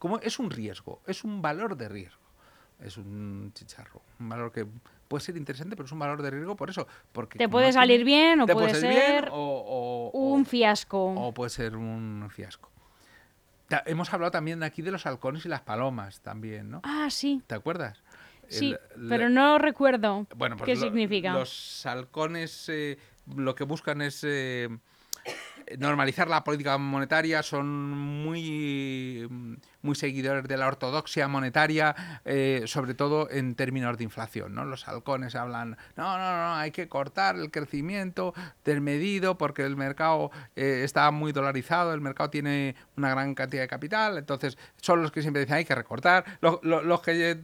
como 0.00 0.18
es 0.18 0.40
un 0.40 0.50
riesgo, 0.50 1.02
es 1.06 1.22
un 1.22 1.40
valor 1.40 1.76
de 1.76 1.88
riesgo. 1.88 2.27
Es 2.80 2.96
un 2.96 3.50
chicharro, 3.54 4.02
un 4.20 4.28
valor 4.28 4.52
que 4.52 4.64
puede 5.08 5.24
ser 5.24 5.36
interesante, 5.36 5.74
pero 5.74 5.86
es 5.86 5.92
un 5.92 5.98
valor 5.98 6.22
de 6.22 6.30
riesgo 6.30 6.54
por 6.56 6.70
eso. 6.70 6.86
Porque 7.12 7.38
Te 7.38 7.48
puede 7.48 7.72
salir 7.72 8.04
bien 8.04 8.40
o 8.40 8.46
puede 8.46 8.72
bien 8.80 8.92
ser 8.92 9.28
o, 9.32 10.10
o- 10.12 10.18
un 10.34 10.46
fiasco. 10.46 11.12
o 11.14 11.34
puede 11.34 11.50
ser 11.50 11.74
un 11.76 12.28
fiasco. 12.30 12.70
Ta- 13.68 13.82
Hemos 13.84 14.12
hablado 14.14 14.30
también 14.30 14.62
aquí 14.62 14.80
de 14.82 14.92
los 14.92 15.06
halcones 15.06 15.44
y 15.44 15.48
las 15.48 15.60
palomas 15.62 16.20
también, 16.20 16.70
¿no? 16.70 16.80
Ah, 16.84 17.08
sí. 17.10 17.42
¿Te 17.46 17.54
acuerdas? 17.56 18.02
Sí, 18.48 18.74
El- 18.96 19.08
pero 19.08 19.28
no 19.28 19.58
recuerdo 19.58 20.26
bueno, 20.36 20.56
pues 20.56 20.66
qué 20.66 20.74
lo- 20.76 20.80
significa. 20.80 21.32
Los 21.34 21.84
halcones 21.84 22.68
eh, 22.68 22.96
lo 23.36 23.54
que 23.54 23.64
buscan 23.64 24.00
es 24.02 24.22
eh, 24.24 24.68
normalizar 25.78 26.28
la 26.28 26.44
política 26.44 26.78
monetaria, 26.78 27.42
son 27.42 27.68
muy, 27.68 29.28
muy 29.82 29.94
seguidores 29.94 30.44
de 30.44 30.56
la 30.56 30.66
ortodoxia 30.66 31.28
monetaria, 31.28 31.94
eh, 32.24 32.62
sobre 32.66 32.94
todo 32.94 33.28
en 33.30 33.54
términos 33.54 33.96
de 33.98 34.04
inflación. 34.04 34.54
¿no? 34.54 34.64
Los 34.64 34.88
halcones 34.88 35.34
hablan, 35.34 35.76
no, 35.96 36.18
no, 36.18 36.36
no, 36.36 36.54
hay 36.54 36.70
que 36.70 36.88
cortar 36.88 37.36
el 37.36 37.50
crecimiento 37.50 38.34
desmedido 38.64 39.36
porque 39.38 39.62
el 39.64 39.76
mercado 39.76 40.30
eh, 40.56 40.82
está 40.84 41.10
muy 41.10 41.32
dolarizado, 41.32 41.92
el 41.94 42.00
mercado 42.00 42.30
tiene 42.30 42.74
una 42.96 43.10
gran 43.10 43.34
cantidad 43.34 43.62
de 43.62 43.68
capital, 43.68 44.18
entonces 44.18 44.56
son 44.80 45.02
los 45.02 45.12
que 45.12 45.22
siempre 45.22 45.40
dicen 45.42 45.56
hay 45.56 45.64
que 45.64 45.74
recortar, 45.74 46.24
los- 46.40 46.62
los 46.62 47.00
que... 47.02 47.40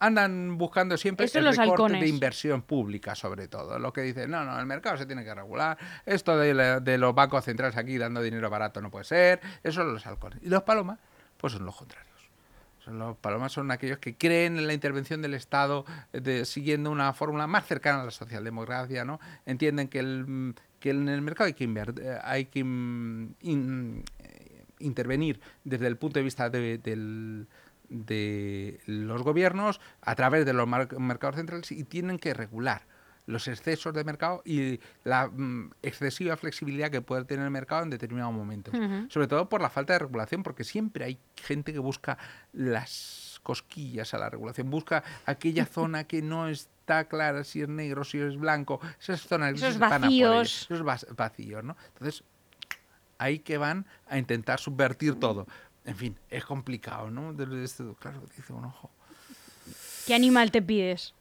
Andan 0.00 0.58
buscando 0.58 0.96
siempre 0.96 1.26
el 1.26 1.44
los 1.44 1.56
recorte 1.56 1.72
halcones. 1.82 2.00
de 2.02 2.08
inversión 2.08 2.62
pública, 2.62 3.14
sobre 3.14 3.48
todo. 3.48 3.78
Lo 3.80 3.92
que 3.92 4.02
dicen, 4.02 4.30
no, 4.30 4.44
no, 4.44 4.58
el 4.58 4.66
mercado 4.66 4.96
se 4.96 5.06
tiene 5.06 5.24
que 5.24 5.34
regular. 5.34 5.76
Esto 6.06 6.36
de, 6.38 6.54
la- 6.54 6.78
de 6.80 6.98
los 6.98 7.14
bancos 7.14 7.44
centrales 7.44 7.76
aquí 7.76 7.98
dando 7.98 8.22
dinero 8.22 8.48
barato 8.48 8.80
no 8.80 8.90
puede 8.90 9.04
ser. 9.04 9.40
Eso 9.64 9.82
son 9.82 9.92
los 9.94 10.06
halcones. 10.06 10.38
Y 10.42 10.48
los 10.48 10.62
palomas, 10.62 10.98
pues 11.36 11.52
son 11.54 11.64
los 11.64 11.74
contrarios. 11.76 12.06
Son 12.84 12.96
los 12.98 13.16
palomas 13.16 13.50
son 13.52 13.70
aquellos 13.72 13.98
que 13.98 14.16
creen 14.16 14.56
en 14.56 14.66
la 14.68 14.72
intervención 14.72 15.20
del 15.20 15.34
Estado 15.34 15.84
de- 16.12 16.44
siguiendo 16.44 16.90
una 16.92 17.12
fórmula 17.12 17.46
más 17.48 17.66
cercana 17.66 18.02
a 18.02 18.04
la 18.04 18.10
socialdemocracia, 18.12 19.04
¿no? 19.04 19.18
Entienden 19.46 19.88
que, 19.88 19.98
el, 19.98 20.54
que 20.80 20.90
en 20.90 21.08
el 21.08 21.20
mercado 21.22 21.46
hay 21.48 21.54
que, 21.54 21.68
inver- 21.68 22.00
eh, 22.00 22.18
hay 22.22 22.44
que 22.46 22.62
mm, 22.64 23.34
in- 23.42 24.04
eh, 24.20 24.64
intervenir 24.78 25.40
desde 25.64 25.88
el 25.88 25.96
punto 25.96 26.20
de 26.20 26.22
vista 26.24 26.48
de, 26.48 26.78
del- 26.78 27.48
de 27.88 28.80
los 28.86 29.22
gobiernos 29.22 29.80
a 30.02 30.14
través 30.14 30.44
de 30.44 30.52
los 30.52 30.68
mercados 30.68 31.36
centrales 31.36 31.72
y 31.72 31.84
tienen 31.84 32.18
que 32.18 32.34
regular 32.34 32.82
los 33.28 33.46
excesos 33.46 33.92
de 33.92 34.04
mercado 34.04 34.42
y 34.44 34.80
la 35.04 35.28
mm, 35.28 35.72
excesiva 35.82 36.36
flexibilidad 36.38 36.90
que 36.90 37.02
puede 37.02 37.24
tener 37.26 37.44
el 37.44 37.50
mercado 37.50 37.82
en 37.82 37.90
determinados 37.90 38.32
momentos. 38.32 38.74
Sobre 39.10 39.28
todo 39.28 39.48
por 39.50 39.60
la 39.60 39.68
falta 39.68 39.92
de 39.92 39.98
regulación, 40.00 40.42
porque 40.42 40.64
siempre 40.64 41.04
hay 41.04 41.18
gente 41.36 41.72
que 41.72 41.78
busca 41.78 42.16
las 42.54 43.38
cosquillas 43.42 44.14
a 44.14 44.18
la 44.18 44.30
regulación, 44.30 44.70
busca 44.70 45.04
aquella 45.26 45.66
zona 45.66 46.04
que 46.04 46.22
no 46.22 46.48
está 46.48 47.04
clara 47.06 47.44
si 47.44 47.60
es 47.60 47.68
negro, 47.68 48.02
si 48.02 48.18
es 48.18 48.36
blanco, 48.36 48.80
esas 48.98 49.20
zonas 49.20 49.54
Esos 49.54 49.76
ello, 49.76 49.78
vacíos. 49.78 50.66
esos 50.70 50.82
vacíos, 51.14 51.62
¿no? 51.62 51.76
Entonces, 51.88 52.24
ahí 53.18 53.40
que 53.40 53.58
van 53.58 53.84
a 54.08 54.16
intentar 54.16 54.58
subvertir 54.58 55.16
todo. 55.16 55.46
En 55.88 55.96
fin, 55.96 56.18
es 56.28 56.44
complicado, 56.44 57.10
¿no? 57.10 57.32
Desde 57.32 57.64
esto, 57.64 57.96
claro, 57.98 58.20
dice 58.36 58.52
un 58.52 58.66
ojo. 58.66 58.90
¿Qué 60.06 60.14
animal 60.14 60.50
te 60.50 60.60
pides? 60.60 61.14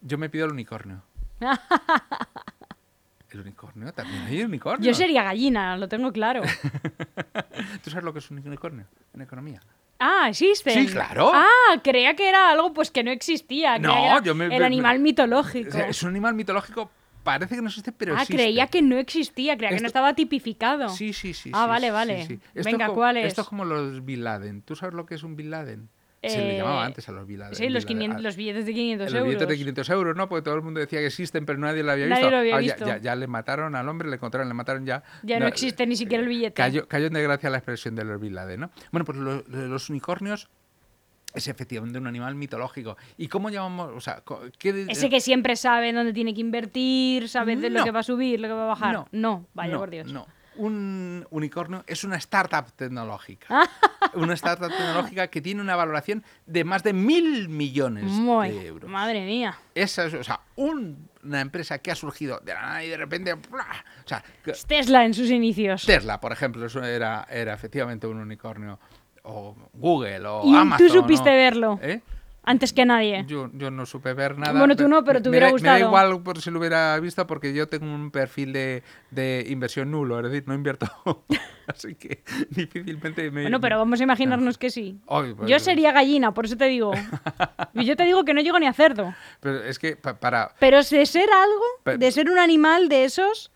yo 0.00 0.16
me 0.18 0.30
pido 0.30 0.46
el 0.46 0.52
unicornio. 0.52 1.02
¿El 3.30 3.40
unicornio? 3.40 3.92
¿También 3.92 4.22
hay 4.22 4.42
unicornio? 4.44 4.86
Yo 4.90 4.94
sería 4.94 5.22
gallina, 5.22 5.76
lo 5.76 5.88
tengo 5.88 6.10
claro. 6.10 6.40
¿Tú 7.84 7.90
sabes 7.90 8.02
lo 8.04 8.14
que 8.14 8.20
es 8.20 8.30
un 8.30 8.38
unicornio 8.38 8.86
en 9.12 9.20
economía? 9.20 9.60
Ah, 9.98 10.28
existe. 10.30 10.70
Sí, 10.72 10.86
claro. 10.86 11.32
Ah, 11.34 11.80
creía 11.84 12.16
que 12.16 12.28
era 12.30 12.50
algo 12.50 12.72
pues 12.72 12.90
que 12.90 13.02
no 13.04 13.10
existía. 13.10 13.78
No, 13.78 13.92
que 13.92 14.04
era 14.06 14.22
yo 14.22 14.34
me- 14.34 14.44
El 14.46 14.60
me- 14.60 14.64
animal 14.66 15.00
mitológico. 15.00 15.76
es 15.76 16.02
un 16.02 16.10
animal 16.10 16.32
mitológico, 16.34 16.90
parece 17.26 17.54
que 17.56 17.60
no 17.60 17.68
existe, 17.68 17.92
pero 17.92 18.14
ah, 18.14 18.22
existe. 18.22 18.42
creía 18.42 18.66
que 18.68 18.80
no 18.80 18.96
existía, 18.96 19.56
creía 19.58 19.74
que 19.76 19.80
no 19.82 19.86
estaba 19.86 20.14
tipificado. 20.14 20.88
Sí, 20.88 21.12
sí, 21.12 21.34
sí. 21.34 21.50
Ah, 21.52 21.64
sí, 21.64 21.68
vale, 21.68 21.90
vale. 21.90 22.26
sí. 22.26 22.40
Venga, 22.54 22.86
co- 22.86 22.94
¿cuál 22.94 23.18
es? 23.18 23.26
Esto 23.26 23.42
es 23.42 23.48
como 23.48 23.64
los 23.66 24.04
Bin 24.04 24.24
Laden. 24.24 24.62
¿Tú 24.62 24.74
sabes 24.76 24.94
lo 24.94 25.04
que 25.04 25.16
es 25.16 25.22
un 25.22 25.36
Bin 25.36 25.50
Laden? 25.50 25.88
Se 26.22 26.38
le 26.38 26.54
Eh, 26.54 26.58
llamaba 26.58 26.84
antes 26.84 27.08
a 27.08 27.12
los 27.12 27.24
Bin 27.26 27.38
Laden. 27.38 27.54
Sí, 27.54 27.68
los, 27.68 27.84
Bin 27.84 27.98
Laden. 27.98 28.10
500 28.16 28.22
los 28.24 28.36
billetes 28.36 28.66
de 28.66 28.72
500 28.74 29.04
los 29.06 29.14
euros. 29.14 29.26
billetes 29.28 29.48
de 29.48 29.56
500 29.58 29.90
euros, 29.90 30.16
¿no? 30.16 30.28
Porque 30.28 30.42
todo 30.42 30.54
el 30.54 30.62
mundo 30.62 30.80
decía 30.80 30.98
que 30.98 31.06
existen, 31.06 31.46
pero 31.46 31.58
nadie 31.58 31.82
lo 31.84 31.92
había 31.92 32.06
Nadie 32.06 32.22
visto. 32.22 32.30
lo 32.30 32.36
había 32.38 32.56
Ah, 32.56 32.60
ya- 32.62 32.74
visto. 32.74 32.86
Ya, 32.86 32.98
ya 32.98 33.14
le 33.14 33.26
mataron 33.28 33.76
al 33.76 33.88
hombre, 33.88 34.08
le 34.08 34.16
encontraron, 34.16 34.48
le 34.48 34.54
mataron 34.54 34.84
ya. 34.86 35.04
Ya 35.22 35.38
no, 35.38 35.46
existe 35.46 35.86
ni 35.86 35.94
siquiera 35.94 36.22
el 36.22 36.28
billete. 36.28 36.54
Cayó, 36.54 36.88
cayó 36.88 37.06
en 37.06 37.12
desgracia 37.12 37.50
la 37.50 37.58
expresión 37.58 37.94
de 37.94 38.04
los 38.04 38.20
Bin 38.20 38.34
Laden, 38.34 38.60
¿no? 38.60 38.70
Bueno, 38.90 39.04
pues 39.04 39.18
lo- 39.18 39.42
los 39.46 39.88
unicornios 39.90 40.48
es 41.36 41.48
efectivamente 41.48 41.98
un 41.98 42.06
animal 42.06 42.34
mitológico. 42.34 42.96
¿Y 43.18 43.28
cómo 43.28 43.50
llamamos? 43.50 43.92
O 43.94 44.00
sea, 44.00 44.22
co- 44.22 44.40
¿qué, 44.58 44.86
Ese 44.88 45.10
que 45.10 45.20
siempre 45.20 45.54
sabe 45.56 45.92
dónde 45.92 46.12
tiene 46.12 46.34
que 46.34 46.40
invertir, 46.40 47.28
sabe 47.28 47.56
de 47.56 47.70
lo 47.70 47.84
que 47.84 47.90
va 47.90 48.00
a 48.00 48.02
subir, 48.02 48.40
lo 48.40 48.48
que 48.48 48.54
va 48.54 48.64
a 48.64 48.68
bajar. 48.68 49.04
No, 49.12 49.46
vaya 49.54 49.74
no, 49.74 49.78
por 49.80 49.90
Dios. 49.90 50.10
No. 50.12 50.26
Un 50.58 51.26
unicornio 51.28 51.84
es 51.86 52.02
una 52.02 52.16
startup 52.16 52.72
tecnológica. 52.74 53.46
Una 54.14 54.32
startup 54.34 54.68
tecnológica 54.70 55.26
que 55.28 55.42
tiene 55.42 55.60
una 55.60 55.76
valoración 55.76 56.22
de 56.46 56.64
más 56.64 56.82
de 56.82 56.92
mil 56.94 57.48
millones 57.50 58.04
Muy, 58.04 58.50
de 58.52 58.66
euros. 58.68 58.88
madre 58.90 59.26
mía. 59.26 59.58
Esa 59.74 60.06
es, 60.06 60.14
o 60.14 60.24
sea, 60.24 60.40
un- 60.54 61.08
una 61.24 61.40
empresa 61.42 61.78
que 61.80 61.90
ha 61.90 61.94
surgido 61.94 62.40
de 62.40 62.54
la 62.54 62.62
nada 62.62 62.84
y 62.84 62.88
de 62.88 62.96
repente. 62.96 63.34
¡bla! 63.34 63.66
O 64.04 64.08
sea, 64.08 64.22
Tesla 64.66 65.04
en 65.04 65.12
sus 65.12 65.28
inicios. 65.30 65.84
Tesla, 65.84 66.20
por 66.20 66.32
ejemplo, 66.32 66.64
eso 66.64 66.82
era, 66.82 67.26
era 67.28 67.52
efectivamente 67.52 68.06
un 68.06 68.18
unicornio. 68.18 68.78
O 69.28 69.56
Google, 69.74 70.24
o 70.26 70.42
¿Y 70.44 70.54
Amazon. 70.56 70.86
tú 70.86 70.92
supiste 70.92 71.30
¿no? 71.30 71.36
verlo? 71.36 71.78
¿Eh? 71.82 72.00
Antes 72.48 72.72
que 72.72 72.84
nadie. 72.84 73.24
Yo, 73.26 73.50
yo 73.54 73.72
no 73.72 73.86
supe 73.86 74.12
ver 74.14 74.38
nada. 74.38 74.56
Bueno, 74.56 74.76
tú 74.76 74.86
no, 74.86 75.02
pero 75.02 75.20
te 75.20 75.28
me 75.28 75.30
hubiera 75.30 75.46
da- 75.48 75.52
Me 75.54 75.60
da 75.60 75.72
gustado. 75.72 75.88
igual 75.88 76.22
por 76.22 76.40
si 76.40 76.52
lo 76.52 76.60
hubiera 76.60 76.96
visto 77.00 77.26
porque 77.26 77.52
yo 77.52 77.66
tengo 77.66 77.86
un 77.92 78.12
perfil 78.12 78.52
de, 78.52 78.84
de 79.10 79.44
inversión 79.48 79.90
nulo, 79.90 80.20
es 80.20 80.26
decir, 80.30 80.44
no 80.46 80.54
invierto. 80.54 80.86
Así 81.66 81.96
que 81.96 82.22
difícilmente 82.50 83.32
me... 83.32 83.42
Bueno, 83.42 83.60
pero 83.60 83.78
vamos 83.78 83.98
a 83.98 84.04
imaginarnos 84.04 84.58
que 84.58 84.70
sí. 84.70 85.00
Pues, 85.08 85.34
Yo 85.50 85.58
sería 85.58 85.90
gallina, 85.90 86.32
por 86.34 86.44
eso 86.44 86.56
te 86.56 86.66
digo. 86.66 86.92
Y 87.74 87.84
yo 87.84 87.96
te 87.96 88.04
digo 88.04 88.24
que 88.24 88.32
no 88.32 88.40
llego 88.40 88.60
ni 88.60 88.66
a 88.66 88.72
cerdo. 88.72 89.12
Pero 89.40 89.64
es 89.64 89.80
que 89.80 89.96
pa- 89.96 90.14
para, 90.20 90.52
Pero 90.60 90.76
de 90.76 91.04
ser 91.04 91.28
algo, 91.28 91.98
de 91.98 92.12
ser 92.12 92.30
un 92.30 92.38
animal 92.38 92.88
de 92.88 93.04
esos. 93.06 93.50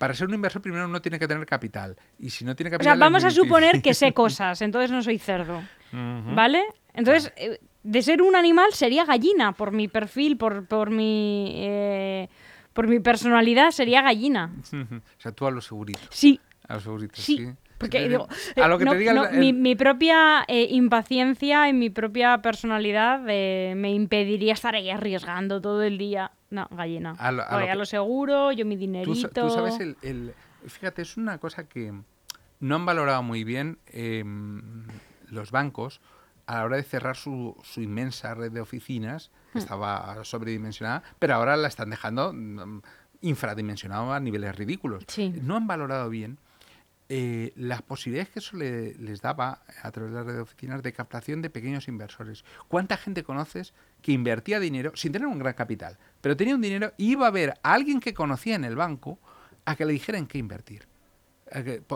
Para 0.00 0.14
ser 0.14 0.28
un 0.28 0.34
inversor 0.34 0.62
primero 0.62 0.86
uno 0.86 1.02
tiene 1.02 1.18
que 1.18 1.28
tener 1.28 1.44
capital. 1.44 1.94
Y 2.18 2.30
si 2.30 2.42
no 2.46 2.56
tiene 2.56 2.68
O 2.70 2.70
sea, 2.70 2.78
capital... 2.78 2.98
vamos 2.98 3.22
a 3.22 3.30
suponer 3.30 3.82
que 3.82 3.92
sé 3.92 4.12
cosas, 4.14 4.62
entonces 4.62 4.90
no 4.90 5.02
soy 5.02 5.18
cerdo. 5.18 5.62
¿Vale? 5.92 6.62
Entonces, 6.94 7.30
eh, 7.36 7.60
de 7.82 8.00
ser 8.00 8.22
un 8.22 8.34
animal 8.34 8.72
sería 8.72 9.04
gallina, 9.04 9.52
por 9.52 9.72
mi 9.72 9.88
perfil, 9.88 10.38
por, 10.38 10.64
por 10.66 10.88
mi. 10.88 11.52
eh, 11.56 12.28
por 12.72 12.88
mi 12.88 12.98
personalidad 13.00 13.72
sería 13.72 14.00
gallina. 14.00 14.50
O 14.72 15.20
sea, 15.20 15.32
tú 15.32 15.46
a 15.46 15.50
lo 15.50 15.60
segurito. 15.60 16.00
Sí, 16.08 16.40
A 16.66 16.74
lo 16.74 16.80
segurito, 16.80 17.20
sí. 17.20 17.36
sí. 17.36 17.48
Porque 17.76 17.98
Sí, 18.02 18.08
digo, 18.08 18.26
a 18.62 18.68
lo 18.68 18.76
eh, 18.76 18.78
que 18.78 18.84
no, 18.86 18.90
te 18.92 18.96
diga 18.98 19.10
el- 19.12 19.16
no, 19.18 19.26
el- 19.26 19.38
mi, 19.38 19.52
mi 19.52 19.74
propia 19.76 20.44
eh, 20.48 20.66
impaciencia 20.70 21.68
y 21.68 21.72
mi 21.74 21.90
propia 21.90 22.38
personalidad 22.40 23.22
eh, 23.28 23.74
me 23.76 23.92
impediría 23.92 24.54
estar 24.54 24.74
ahí 24.74 24.88
arriesgando 24.88 25.60
todo 25.60 25.82
el 25.82 25.98
día. 25.98 26.30
No, 26.50 26.66
gallina. 26.70 27.14
A 27.18 27.30
lo- 27.32 27.42
a 27.42 27.50
lo 27.58 27.64
a 27.64 27.66
que- 27.68 27.74
lo 27.76 27.84
seguro, 27.86 28.52
yo 28.52 28.64
mi 28.66 28.74
Tú, 28.76 28.80
dinerito. 28.80 29.14
sa- 29.14 29.28
tú 29.28 29.50
sabes 29.50 29.78
el, 29.80 29.96
el- 30.02 30.34
Fíjate, 30.66 31.00
es 31.02 31.16
una 31.16 31.38
cosa 31.38 31.68
que 31.68 31.92
no 32.60 32.74
han 32.74 32.84
valorado 32.84 33.22
muy 33.22 33.44
bien 33.44 33.78
em, 33.86 34.84
los 35.30 35.50
bancos 35.52 36.00
a 36.46 36.56
la 36.56 36.64
hora 36.64 36.76
de 36.76 36.82
cerrar 36.82 37.16
su, 37.16 37.56
su 37.62 37.80
inmensa 37.80 38.34
red 38.34 38.52
de 38.52 38.60
oficinas, 38.60 39.30
que 39.52 39.58
Hmm. 39.58 39.62
estaba 39.62 40.24
sobredimensionada, 40.24 41.02
pero 41.18 41.34
ahora 41.36 41.56
la 41.56 41.68
están 41.68 41.88
dejando 41.90 42.32
mm, 42.34 42.80
infradimensionada 43.22 44.16
a 44.16 44.20
niveles 44.20 44.54
ridículos. 44.56 45.04
Sí. 45.08 45.32
No 45.42 45.56
han 45.56 45.66
valorado 45.66 46.10
bien 46.10 46.38
eh, 47.12 47.52
las 47.56 47.82
posibilidades 47.82 48.30
que 48.30 48.38
eso 48.38 48.56
le- 48.56 48.94
les 48.94 49.20
daba 49.20 49.62
a 49.82 49.90
través 49.90 50.12
de 50.12 50.18
la 50.18 50.22
red 50.24 50.34
de 50.36 50.40
oficinas 50.42 50.80
de 50.80 50.92
captación 50.92 51.42
de 51.42 51.50
pequeños 51.50 51.88
inversores. 51.88 52.44
¿Cuánta 52.68 52.96
gente 52.96 53.24
conoces 53.24 53.74
que 54.00 54.12
invertía 54.12 54.60
dinero 54.60 54.92
sin 54.94 55.10
tener 55.10 55.26
un 55.26 55.40
gran 55.40 55.54
capital, 55.54 55.98
pero 56.20 56.36
tenía 56.36 56.54
un 56.54 56.60
dinero 56.60 56.92
y 56.96 57.10
iba 57.12 57.26
a 57.26 57.30
ver 57.32 57.54
a 57.64 57.72
alguien 57.72 57.98
que 57.98 58.14
conocía 58.14 58.54
en 58.54 58.64
el 58.64 58.76
banco 58.76 59.18
a 59.64 59.74
que 59.74 59.84
le 59.84 59.92
dijera 59.92 60.18
en 60.18 60.26
qué 60.28 60.38
invertir? 60.38 60.86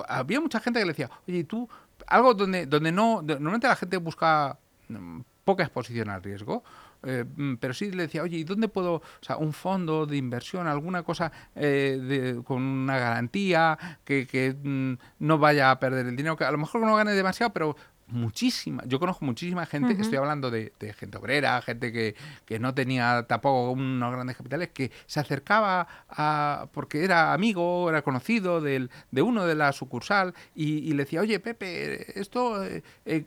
Había 0.08 0.40
mucha 0.40 0.58
gente 0.58 0.80
que 0.80 0.84
le 0.84 0.92
decía, 0.92 1.10
oye, 1.28 1.38
¿y 1.38 1.44
tú, 1.44 1.68
algo 2.08 2.34
donde, 2.34 2.66
donde 2.66 2.90
no, 2.90 3.22
normalmente 3.22 3.68
la 3.68 3.76
gente 3.76 3.96
busca 3.98 4.58
mm, 4.88 5.20
poca 5.44 5.62
exposición 5.64 6.08
al 6.10 6.22
riesgo, 6.22 6.64
eh, 7.02 7.24
mm, 7.36 7.56
pero 7.56 7.74
sí 7.74 7.90
le 7.90 8.04
decía, 8.04 8.22
oye, 8.22 8.38
¿y 8.38 8.44
dónde 8.44 8.68
puedo, 8.68 8.94
o 8.94 9.02
sea, 9.20 9.36
un 9.36 9.52
fondo 9.52 10.06
de 10.06 10.16
inversión, 10.16 10.66
alguna 10.66 11.02
cosa 11.02 11.30
eh, 11.54 11.98
de- 12.00 12.42
con 12.42 12.62
una 12.62 12.98
garantía, 12.98 13.78
que, 14.04 14.26
que, 14.26 14.54
mm, 14.60 14.94
no 15.18 15.38
vaya 15.38 15.70
a 15.70 15.78
perder 15.78 16.06
el 16.06 16.16
dinero, 16.16 16.36
que 16.36 16.44
a 16.44 16.50
lo 16.50 16.58
mejor 16.58 16.80
no 16.80 16.96
gane 16.96 17.12
demasiado, 17.12 17.52
pero 17.52 17.76
muchísima, 18.06 18.82
yo 18.86 18.98
conozco 19.00 19.24
muchísima 19.24 19.66
gente, 19.66 19.92
estoy 20.00 20.18
hablando 20.18 20.50
de, 20.50 20.72
de 20.78 20.92
gente 20.92 21.18
obrera, 21.18 21.60
gente 21.62 21.92
que, 21.92 22.14
que 22.44 22.58
no 22.58 22.74
tenía 22.74 23.24
tampoco 23.26 23.70
unos 23.72 24.12
grandes 24.12 24.36
capitales, 24.36 24.68
que 24.72 24.90
se 25.06 25.20
acercaba 25.20 25.86
a, 26.08 26.66
porque 26.72 27.04
era 27.04 27.32
amigo, 27.32 27.88
era 27.88 28.02
conocido 28.02 28.60
del, 28.60 28.90
de 29.10 29.22
uno 29.22 29.46
de 29.46 29.54
la 29.54 29.72
sucursal 29.72 30.34
y, 30.54 30.78
y 30.78 30.92
le 30.92 31.04
decía, 31.04 31.20
oye 31.20 31.40
Pepe, 31.40 32.18
esto, 32.20 32.62
eh, 32.64 32.82
eh, 33.06 33.24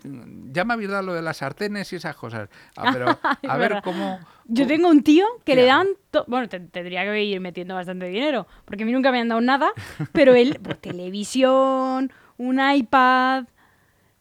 ya 0.51 0.63
me 0.65 0.73
habéis 0.73 0.89
dado 0.89 1.03
lo 1.07 1.13
de 1.13 1.21
las 1.21 1.37
sartenes 1.37 1.91
y 1.93 1.97
esas 1.97 2.15
cosas, 2.15 2.49
Ah, 2.75 2.91
pero 2.93 3.07
a 3.49 3.57
ver 3.57 3.81
cómo... 3.83 4.19
Yo 4.49 4.63
cómo- 4.63 4.67
tengo 4.67 4.89
un 4.89 5.03
tío 5.03 5.25
que 5.43 5.53
¿Qué 5.53 5.55
le 5.57 5.65
dan. 5.65 5.87
Bueno, 6.27 6.47
te- 6.47 6.59
tendría 6.61 7.03
que 7.03 7.23
ir 7.23 7.39
metiendo 7.41 7.75
bastante 7.75 8.05
dinero, 8.07 8.47
porque 8.65 8.83
a 8.83 8.85
mí 8.85 8.91
nunca 8.93 9.11
me 9.11 9.19
han 9.19 9.27
dado 9.27 9.41
nada, 9.41 9.69
pero 10.13 10.35
él, 10.35 10.59
pues, 10.63 10.79
televisión, 10.81 12.11
un 12.37 12.59
iPad, 12.59 13.45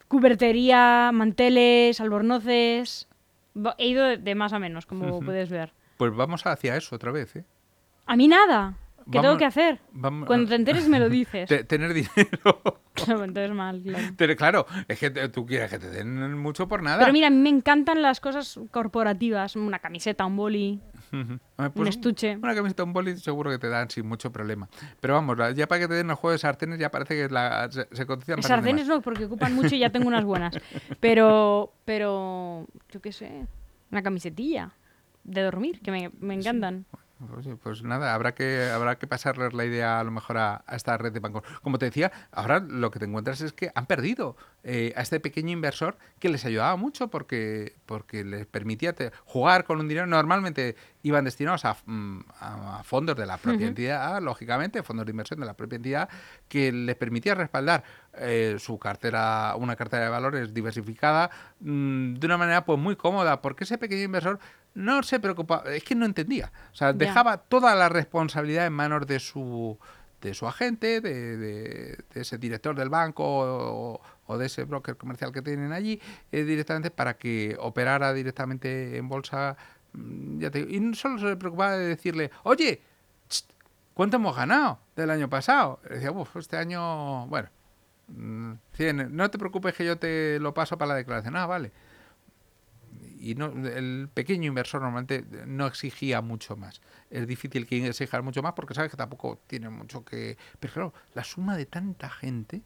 cubertería, 0.09 1.11
manteles, 1.13 2.01
albornoces. 2.01 3.09
He 3.79 3.87
ido 3.89 4.05
de, 4.05 4.17
de 4.19 4.35
más 4.35 4.53
a 4.53 4.59
menos, 4.59 4.87
como 4.87 5.21
puedes 5.21 5.49
ver. 5.51 5.73
Pues 5.97 6.15
vamos 6.15 6.45
hacia 6.47 6.77
eso 6.77 6.95
otra 6.97 7.11
vez, 7.13 7.37
¿eh? 7.37 7.45
A 8.07 8.17
mí 8.17 8.29
nada. 8.29 8.75
¿Qué 9.11 9.21
tengo 9.21 9.37
que 9.39 9.45
hacer? 9.45 9.81
Vamos- 9.93 10.27
Cuando 10.27 10.49
te 10.49 10.57
enteres 10.57 10.89
me 10.89 10.99
lo 10.99 11.09
dices. 11.09 11.49
Te- 11.49 11.65
tener 11.65 11.95
dinero. 11.95 12.81
Claro, 12.97 13.25
Entonces 13.25 13.53
mal, 13.55 13.81
claro. 13.83 14.05
Pero 14.17 14.37
claro, 14.37 14.67
es 14.89 14.99
que 14.99 15.11
te- 15.11 15.29
tú 15.29 15.47
quieres 15.47 15.71
que 15.71 15.79
te 15.79 15.91
den 15.91 16.37
mucho 16.39 16.67
por 16.67 16.83
nada. 16.83 16.99
Pero 16.99 17.13
mira, 17.13 17.29
a 17.29 17.31
mí 17.31 17.37
me 17.37 17.49
encantan 17.51 18.03
las 18.03 18.21
cosas 18.21 18.59
corporativas. 18.71 19.55
Una 19.57 19.79
camiseta, 19.79 20.27
un 20.27 20.37
boli. 20.37 20.81
Un 21.13 21.87
estuche. 21.87 22.37
Una 22.37 22.55
camiseta, 22.55 22.83
un 22.85 22.93
boli, 22.93 23.17
seguro 23.17 23.51
que 23.51 23.59
te 23.59 23.69
dan 23.69 23.89
sin 23.89 24.07
mucho 24.07 24.33
problema. 24.33 24.69
Pero 25.01 25.15
vamos, 25.15 25.37
ya 25.55 25.67
para 25.67 25.81
que 25.81 25.89
te 25.89 25.95
den 25.95 26.11
el 26.11 26.17
juego 26.17 26.33
de 26.33 26.39
sartenes, 26.39 26.79
ya 26.79 26.91
parece 26.91 27.15
que 27.15 27.29
la, 27.33 27.71
se, 27.71 27.87
se 27.93 28.07
cotizan 28.07 28.43
Sartenes 28.43 28.87
no, 28.89 29.01
porque 29.01 29.25
ocupan 29.27 29.55
mucho 29.55 29.75
y 29.75 29.79
ya 29.79 29.91
tengo 29.91 30.09
unas 30.09 30.25
buenas. 30.25 30.59
Pero, 31.01 31.73
pero, 31.85 32.67
yo 32.91 33.01
qué 33.01 33.13
sé, 33.13 33.47
una 33.91 34.03
camisetilla 34.03 34.73
de 35.25 35.43
dormir, 35.43 35.81
que 35.81 35.91
me, 35.91 36.11
me 36.21 36.35
encantan. 36.35 36.85
Oye, 37.35 37.57
pues 37.57 37.83
nada, 37.83 38.13
habrá 38.15 38.35
que, 38.35 38.69
habrá 38.71 38.99
que 38.99 39.07
pasarles 39.07 39.55
la 39.55 39.65
idea 39.65 39.99
a 40.01 40.05
lo 40.05 40.11
mejor 40.11 40.37
a, 40.37 40.63
a 40.67 40.77
esta 40.77 40.99
red 40.99 41.13
de 41.13 41.21
bancos. 41.21 41.45
Como 41.63 41.79
te 41.79 41.87
decía, 41.87 42.13
ahora 42.31 42.61
lo 42.61 42.91
que 42.91 42.99
te 42.99 43.07
encuentras 43.07 43.41
es 43.41 43.55
que 43.55 43.73
han 43.75 43.87
perdido 43.87 44.37
eh, 44.65 44.93
a 44.97 45.01
este 45.01 45.19
pequeño 45.19 45.51
inversor 45.51 45.97
que 46.19 46.29
les 46.29 46.45
ayudaba 46.45 46.77
mucho 46.77 47.09
porque, 47.09 47.75
porque 47.87 48.23
les 48.23 48.45
permitía 48.45 48.93
te- 48.95 49.13
jugar 49.25 49.65
con 49.65 49.81
un 49.81 49.89
dinero. 49.89 50.07
Normalmente 50.07 50.77
iban 51.03 51.25
destinados 51.25 51.65
a, 51.65 51.79
mm, 51.87 52.21
a- 52.39 52.81
a 52.81 52.83
fondos 52.85 53.17
de 53.17 53.25
la 53.25 53.39
propia 53.39 53.67
entidad, 53.69 54.21
lógicamente, 54.21 54.83
fondos 54.83 55.07
de 55.07 55.11
inversión 55.13 55.41
de 55.41 55.47
la 55.47 55.55
propia 55.55 55.77
entidad, 55.77 56.11
que 56.51 56.71
les 56.71 56.97
permitía 56.97 57.35
respaldar 57.35 57.83
eh, 58.19 58.57
su 58.59 58.79
cartera, 58.79 59.55
una 59.57 59.75
cartera 59.77 60.05
de 60.05 60.11
valores 60.11 60.53
diversificada 60.53 61.31
mm, 61.61 62.15
de 62.17 62.27
una 62.27 62.37
manera 62.37 62.65
pues 62.67 62.79
muy 62.79 62.95
cómoda, 62.97 63.41
porque 63.41 63.65
ese 63.65 63.79
pequeño 63.79 64.03
inversor 64.03 64.39
no 64.77 65.03
se 65.03 65.19
preocupaba, 65.19 65.75
es 65.75 65.83
que 65.83 65.95
no 65.95 66.07
entendía. 66.07 66.53
O 66.73 66.77
sea, 66.77 66.93
dejaba 66.93 67.39
toda 67.39 67.75
la 67.75 67.89
responsabilidad 67.89 68.67
en 68.67 68.73
manos 68.75 69.07
de 69.07 69.19
su 69.19 69.77
de 70.21 70.33
su 70.35 70.47
agente, 70.49 71.01
de, 71.01 71.37
de- 71.37 71.99
de 72.15 72.21
ese 72.21 72.39
director 72.39 72.75
del 72.75 72.89
banco 72.89 73.23
o, 73.27 74.01
o 74.27 74.39
de 74.39 74.47
ese 74.47 74.65
broker 74.65 74.97
comercial 74.97 75.31
que 75.31 75.43
tienen 75.43 75.73
allí, 75.73 76.01
eh, 76.33 76.43
directamente 76.45 76.91
para 76.91 77.17
que 77.19 77.55
operara 77.61 78.13
directamente 78.15 78.97
en 78.97 79.09
bolsa. 79.09 79.57
mm, 79.93 80.39
ya 80.41 80.51
te 80.51 80.59
digo, 80.65 80.71
y 80.71 80.81
no 80.81 80.95
solo 80.95 81.19
se 81.19 81.37
preocupaba 81.37 81.77
de 81.77 81.87
decirle, 81.89 82.31
oye, 82.45 82.81
¿cuánto 83.95 84.17
hemos 84.17 84.37
ganado 84.37 84.79
del 84.97 85.11
año 85.11 85.29
pasado? 85.29 85.81
Y 85.89 85.95
decía, 85.95 86.11
"Uf, 86.11 86.37
este 86.37 86.57
año, 86.57 87.27
bueno, 87.29 87.49
mm, 88.09 88.53
100, 88.73 89.15
no 89.17 89.31
te 89.31 89.39
preocupes 89.39 89.75
que 89.75 89.85
yo 89.85 89.99
te 89.99 90.39
lo 90.41 90.53
paso 90.55 90.77
para 90.79 90.91
la 90.91 90.95
declaración. 90.97 91.37
Ah, 91.37 91.47
vale 91.47 91.73
y 93.31 93.35
no, 93.35 93.47
el 93.47 94.09
pequeño 94.13 94.47
inversor 94.49 94.81
normalmente 94.83 95.25
no 95.47 95.67
exigía 95.67 96.21
mucho 96.21 96.57
más. 96.57 96.81
Es 97.11 97.27
difícil 97.27 97.67
que 97.67 97.87
exija 97.87 98.21
mucho 98.23 98.43
más 98.43 98.53
porque 98.55 98.75
sabes 98.75 98.91
que 98.91 98.97
tampoco 98.97 99.41
tiene 99.47 99.69
mucho 99.69 100.05
que... 100.05 100.37
Pero 100.61 100.73
claro, 100.73 100.95
la 101.15 101.25
suma 101.25 101.57
de 101.57 101.67
tanta 101.67 102.09
gente, 102.11 102.63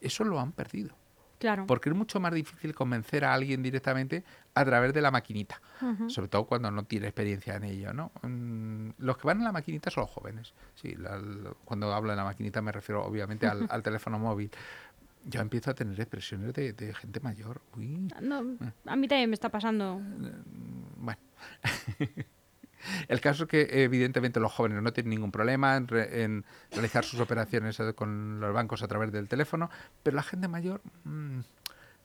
eso 0.00 0.24
lo 0.24 0.40
han 0.40 0.52
perdido. 0.52 0.94
Claro. 1.38 1.66
Porque 1.66 1.88
es 1.90 1.96
mucho 1.96 2.20
más 2.20 2.32
difícil 2.32 2.72
convencer 2.72 3.24
a 3.24 3.34
alguien 3.34 3.64
directamente 3.64 4.22
a 4.54 4.64
través 4.64 4.92
de 4.92 5.00
la 5.02 5.10
maquinita. 5.10 5.60
Sobre 6.08 6.28
todo 6.28 6.44
cuando 6.44 6.70
no 6.70 6.84
tiene 6.84 7.08
experiencia 7.08 7.56
en 7.56 7.64
ello, 7.64 7.92
¿no? 7.92 8.12
Mm, 8.22 8.90
Los 8.98 9.18
que 9.18 9.26
van 9.26 9.38
en 9.38 9.44
la 9.44 9.50
maquinita 9.50 9.90
son 9.90 10.02
los 10.02 10.10
jóvenes. 10.10 10.54
Sí, 10.76 10.94
la- 10.94 11.18
la- 11.18 11.50
cuando 11.64 11.92
hablo 11.92 12.10
de 12.10 12.16
la 12.16 12.22
maquinita 12.22 12.62
me 12.62 12.70
refiero 12.70 13.04
obviamente 13.04 13.48
al, 13.48 13.66
al 13.70 13.82
teléfono 13.82 14.20
móvil. 14.20 14.52
Ya 15.24 15.40
empiezo 15.40 15.70
a 15.70 15.74
tener 15.74 15.98
expresiones 16.00 16.52
de, 16.54 16.72
de 16.72 16.94
gente 16.94 17.20
mayor. 17.20 17.62
Uy, 17.76 18.08
No, 18.20 18.38
a 18.86 18.96
mí 18.96 19.08
también 19.08 19.30
me 19.30 19.34
está 19.34 19.48
pasando. 19.50 20.00
bueno. 20.96 21.20
El 23.08 23.20
caso 23.20 23.44
es 23.44 23.48
que 23.48 23.84
evidentemente 23.84 24.40
los 24.40 24.50
jóvenes 24.52 24.82
no 24.82 24.92
tienen 24.92 25.10
ningún 25.10 25.30
problema 25.30 25.76
en, 25.76 25.86
re- 25.86 26.24
en 26.24 26.44
realizar 26.72 27.04
sus 27.04 27.20
operaciones 27.20 27.78
eh, 27.78 27.94
con 27.94 28.40
los 28.40 28.52
bancos 28.52 28.82
a 28.82 28.88
través 28.88 29.12
del 29.12 29.28
teléfono, 29.28 29.70
pero 30.02 30.16
la 30.16 30.24
gente 30.24 30.48
mayor 30.48 30.82
mm, 31.04 31.40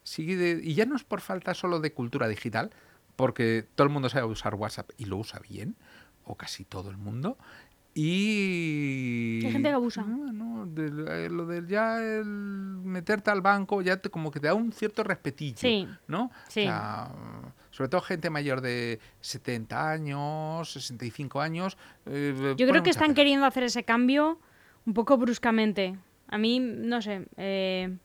sigue 0.03 0.35
de- 0.37 0.61
y 0.63 0.75
ya 0.75 0.85
no 0.85 0.95
es 0.95 1.03
por 1.03 1.21
falta 1.21 1.55
solo 1.55 1.79
de 1.79 1.93
cultura 1.93 2.27
digital, 2.27 2.69
porque 3.15 3.65
todo 3.73 3.87
el 3.87 3.93
mundo 3.93 4.07
sabe 4.09 4.27
usar 4.27 4.53
WhatsApp 4.53 4.91
y 4.97 5.05
lo 5.05 5.17
usa 5.17 5.39
bien, 5.39 5.75
o 6.25 6.35
casi 6.35 6.63
todo 6.63 6.91
el 6.91 6.97
mundo. 6.97 7.39
Y 7.99 9.41
Hay 9.45 9.51
gente 9.51 9.69
que 9.69 9.75
abusa. 9.75 10.03
No, 10.03 10.31
no, 10.31 10.65
del- 10.67 11.07
eh, 11.07 11.29
lo 11.29 11.45
del 11.45 11.67
ya 11.67 11.97
el 12.01 12.25
meterte 12.25 13.31
al 13.31 13.41
banco 13.41 13.81
ya 13.81 13.97
te, 13.97 14.09
como 14.09 14.31
que 14.31 14.39
te 14.39 14.47
da 14.47 14.53
un 14.53 14.71
cierto 14.71 15.03
respetillo, 15.03 15.57
Sí. 15.57 15.87
¿no? 16.07 16.31
Sí. 16.47 16.61
O 16.61 16.63
sea, 16.63 17.09
sobre 17.71 17.89
todo 17.89 18.01
gente 18.01 18.29
mayor 18.29 18.61
de 18.61 18.99
70 19.21 19.89
años, 19.91 20.71
65 20.71 21.41
años. 21.41 21.77
eh, 22.05 22.55
Yo 22.57 22.67
creo 22.67 22.83
que 22.83 22.89
están 22.91 23.13
queriendo 23.13 23.45
hacer 23.45 23.63
ese 23.63 23.83
cambio 23.83 24.39
un 24.85 24.93
poco 24.93 25.17
bruscamente. 25.17 25.97
A 26.27 26.37
mí, 26.37 26.59
no 26.59 27.01
sé, 27.01 27.25
eh, 27.37 27.97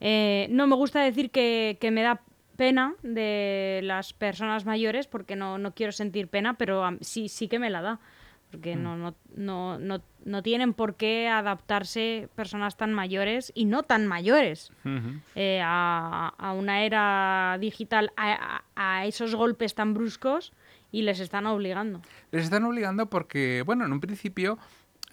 eh, 0.00 0.46
no 0.50 0.66
me 0.66 0.76
gusta 0.76 1.00
decir 1.00 1.30
que, 1.30 1.78
que 1.80 1.90
me 1.90 2.02
da 2.02 2.20
pena 2.56 2.94
de 3.02 3.80
las 3.82 4.12
personas 4.12 4.66
mayores, 4.66 5.06
porque 5.06 5.36
no, 5.36 5.58
no 5.58 5.74
quiero 5.74 5.90
sentir 5.92 6.28
pena, 6.28 6.58
pero 6.58 6.82
sí, 7.00 7.28
sí 7.28 7.48
que 7.48 7.58
me 7.58 7.70
la 7.70 7.80
da. 7.82 8.00
Porque 8.52 8.76
no, 8.76 8.96
no, 8.96 9.14
no, 9.34 9.78
no, 9.78 10.02
no 10.24 10.42
tienen 10.42 10.74
por 10.74 10.94
qué 10.96 11.26
adaptarse 11.28 12.28
personas 12.36 12.76
tan 12.76 12.92
mayores 12.92 13.50
y 13.54 13.64
no 13.64 13.82
tan 13.82 14.06
mayores 14.06 14.70
eh, 15.34 15.60
a, 15.64 16.28
a 16.38 16.52
una 16.52 16.84
era 16.84 17.56
digital, 17.58 18.12
a, 18.16 18.62
a- 18.76 18.98
a 18.98 19.06
esos 19.06 19.34
golpes 19.34 19.74
tan 19.74 19.94
bruscos 19.94 20.52
y 20.92 21.02
les 21.02 21.18
están 21.20 21.46
obligando. 21.46 22.02
Les 22.30 22.44
están 22.44 22.64
obligando 22.64 23.06
porque, 23.06 23.62
bueno, 23.64 23.86
en 23.86 23.92
un 23.92 24.00
principio 24.00 24.58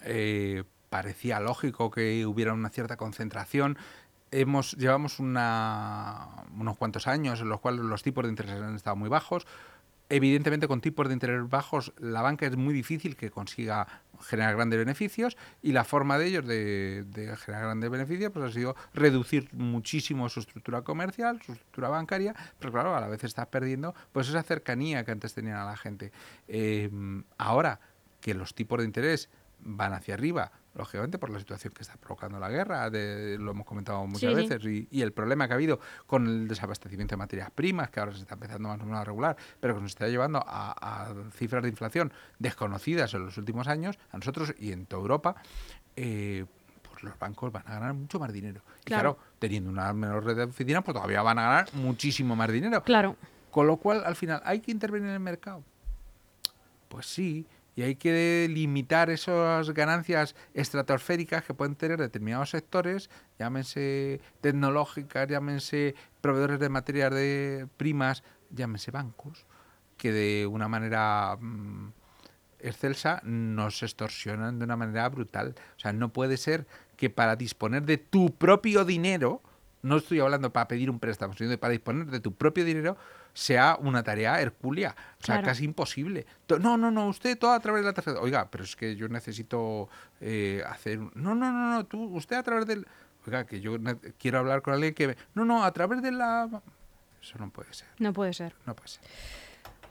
eh, 0.04 0.64
parecía 0.90 1.40
lógico 1.40 1.90
que 1.90 2.26
hubiera 2.26 2.52
una 2.52 2.68
cierta 2.68 2.96
concentración. 2.98 3.78
Hemos, 4.32 4.72
llevamos 4.76 5.18
una- 5.18 6.28
unos 6.58 6.76
cuantos 6.76 7.06
años 7.08 7.40
en 7.40 7.48
los 7.48 7.60
cuales 7.60 7.80
los 7.80 8.02
tipos 8.02 8.24
de 8.24 8.30
interés 8.30 8.60
han 8.60 8.76
estado 8.76 8.96
muy 8.96 9.08
bajos. 9.08 9.46
Evidentemente, 10.12 10.66
con 10.66 10.80
tipos 10.80 11.06
de 11.06 11.14
interés 11.14 11.48
bajos, 11.48 11.92
la 11.98 12.20
banca 12.20 12.44
es 12.44 12.56
muy 12.56 12.74
difícil 12.74 13.14
que 13.14 13.30
consiga 13.30 13.86
generar 14.20 14.56
grandes 14.56 14.80
beneficios 14.80 15.36
y 15.62 15.70
la 15.70 15.84
forma 15.84 16.18
de 16.18 16.26
ellos 16.26 16.46
de, 16.46 17.04
generar 17.38 17.66
grandes 17.66 17.90
beneficios 17.90 18.32
pues 18.32 18.50
ha 18.50 18.52
sido 18.52 18.74
reducir 18.92 19.48
muchísimo 19.52 20.28
su 20.28 20.40
estructura 20.40 20.82
comercial, 20.82 21.40
su 21.40 21.52
estructura 21.52 21.90
bancaria, 21.90 22.34
pero 22.58 22.72
claro, 22.72 22.96
a 22.96 23.00
la 23.00 23.06
vez 23.06 23.22
estás 23.22 23.46
perdiendo 23.46 23.94
pues 24.12 24.28
esa 24.28 24.42
cercanía 24.42 25.04
que 25.04 25.12
antes 25.12 25.32
tenían 25.32 25.58
a 25.58 25.64
la 25.64 25.76
gente. 25.76 26.10
Eh, 26.48 26.90
ahora 27.38 27.78
que 28.20 28.34
los 28.34 28.52
tipos 28.52 28.80
de 28.80 28.86
interés 28.86 29.30
van 29.60 29.92
hacia 29.92 30.14
arriba, 30.14 30.50
lógicamente 30.74 31.18
por 31.18 31.30
la 31.30 31.38
situación 31.38 31.72
que 31.72 31.82
está 31.82 31.96
provocando 31.96 32.38
la 32.38 32.48
guerra, 32.48 32.90
de- 32.90 33.36
lo 33.38 33.50
hemos 33.50 33.66
comentado 33.66 34.06
muchas 34.06 34.20
Sí, 34.34 34.42
sí. 34.42 34.48
veces, 34.48 34.64
y, 34.64 34.88
y 34.90 35.02
el 35.02 35.12
problema 35.12 35.46
que 35.46 35.54
ha 35.54 35.56
habido 35.56 35.80
con 36.06 36.26
el 36.26 36.48
desabastecimiento 36.48 37.12
de 37.14 37.16
materias 37.18 37.50
primas, 37.50 37.90
que 37.90 38.00
ahora 38.00 38.12
se 38.12 38.20
está 38.20 38.34
empezando 38.34 38.68
más 38.68 38.80
o 38.80 38.84
menos 38.84 39.00
a 39.00 39.04
regular, 39.04 39.36
pero 39.58 39.74
que 39.74 39.80
nos 39.80 39.90
está 39.90 40.06
llevando 40.08 40.38
a, 40.46 40.72
a 41.10 41.14
cifras 41.32 41.62
de 41.62 41.68
inflación 41.70 42.12
desconocidas 42.38 43.12
en 43.14 43.24
los 43.24 43.36
últimos 43.36 43.66
años, 43.68 43.98
a 44.12 44.16
nosotros 44.18 44.54
y 44.58 44.72
en 44.72 44.86
toda 44.86 45.02
Europa, 45.02 45.34
eh, 45.96 46.46
pues 46.88 47.02
los 47.02 47.18
bancos 47.18 47.50
van 47.52 47.66
a 47.66 47.72
ganar 47.74 47.94
mucho 47.94 48.18
más 48.20 48.32
dinero. 48.32 48.62
Y 48.82 48.84
Claro. 48.84 49.16
claro, 49.16 49.28
teniendo 49.38 49.70
una 49.70 49.92
menor 49.92 50.24
red 50.24 50.36
de 50.36 50.44
oficinas, 50.44 50.84
pues 50.84 50.94
todavía 50.94 51.22
van 51.22 51.38
a 51.38 51.42
ganar 51.42 51.74
muchísimo 51.74 52.36
más 52.36 52.50
dinero. 52.50 52.82
Claro, 52.84 53.16
Con 53.50 53.66
lo 53.66 53.76
cual, 53.78 54.04
al 54.04 54.14
final, 54.14 54.40
¿hay 54.44 54.60
que 54.60 54.70
intervenir 54.70 55.08
en 55.08 55.14
el 55.14 55.20
mercado? 55.20 55.64
Pues 56.88 57.06
sí, 57.06 57.46
y 57.80 57.82
hay 57.82 57.96
que 57.96 58.46
limitar 58.50 59.08
esas 59.08 59.70
ganancias 59.70 60.36
estratosféricas 60.52 61.44
que 61.44 61.54
pueden 61.54 61.76
tener 61.76 61.98
determinados 61.98 62.50
sectores, 62.50 63.08
llámense 63.38 64.20
tecnológicas, 64.42 65.26
llámense 65.26 65.94
proveedores 66.20 66.60
de 66.60 66.68
materias 66.68 67.10
de 67.10 67.68
primas, 67.78 68.22
llámense 68.50 68.90
bancos, 68.90 69.46
que 69.96 70.12
de 70.12 70.46
una 70.46 70.68
manera 70.68 71.38
mm, 71.40 71.92
excelsa 72.58 73.22
nos 73.24 73.82
extorsionan 73.82 74.58
de 74.58 74.66
una 74.66 74.76
manera 74.76 75.08
brutal. 75.08 75.54
O 75.78 75.80
sea, 75.80 75.94
no 75.94 76.12
puede 76.12 76.36
ser 76.36 76.66
que 76.98 77.08
para 77.08 77.34
disponer 77.34 77.84
de 77.84 77.96
tu 77.96 78.34
propio 78.34 78.84
dinero, 78.84 79.40
no 79.80 79.96
estoy 79.96 80.20
hablando 80.20 80.52
para 80.52 80.68
pedir 80.68 80.90
un 80.90 81.00
préstamo, 81.00 81.32
sino 81.32 81.56
para 81.56 81.70
disponer 81.70 82.08
de 82.08 82.20
tu 82.20 82.34
propio 82.34 82.66
dinero, 82.66 82.98
sea 83.32 83.76
una 83.80 84.02
tarea 84.02 84.40
hercúlea, 84.40 84.94
o 85.20 85.24
sea, 85.24 85.36
Claro. 85.36 85.46
casi 85.46 85.64
imposible. 85.64 86.26
No, 86.60 86.76
no, 86.76 86.90
no, 86.90 87.08
usted 87.08 87.38
todo 87.38 87.52
a 87.52 87.60
través 87.60 87.82
de 87.82 87.86
la 87.86 87.94
tarjeta. 87.94 88.20
Oiga, 88.20 88.50
pero 88.50 88.64
es 88.64 88.76
que 88.76 88.96
yo 88.96 89.08
necesito 89.08 89.88
eh, 90.20 90.62
hacer... 90.68 90.98
No, 90.98 91.34
no, 91.34 91.52
no, 91.52 91.70
no, 91.70 91.86
tú, 91.86 92.02
usted 92.16 92.36
a 92.36 92.42
través 92.42 92.66
del... 92.66 92.86
Oiga, 93.26 93.44
que 93.46 93.60
yo 93.60 93.76
quiero 94.18 94.38
hablar 94.38 94.62
con 94.62 94.74
alguien 94.74 94.94
que... 94.94 95.16
No, 95.34 95.44
no, 95.44 95.64
a 95.64 95.72
través 95.72 96.02
de 96.02 96.12
la... 96.12 96.48
Eso 97.22 97.38
no 97.38 97.50
puede 97.50 97.72
ser, 97.74 97.88
no 97.98 98.12
puede 98.12 98.32
ser. 98.32 98.54
no 98.64 98.74
puede 98.74 98.88
ser. 98.88 99.02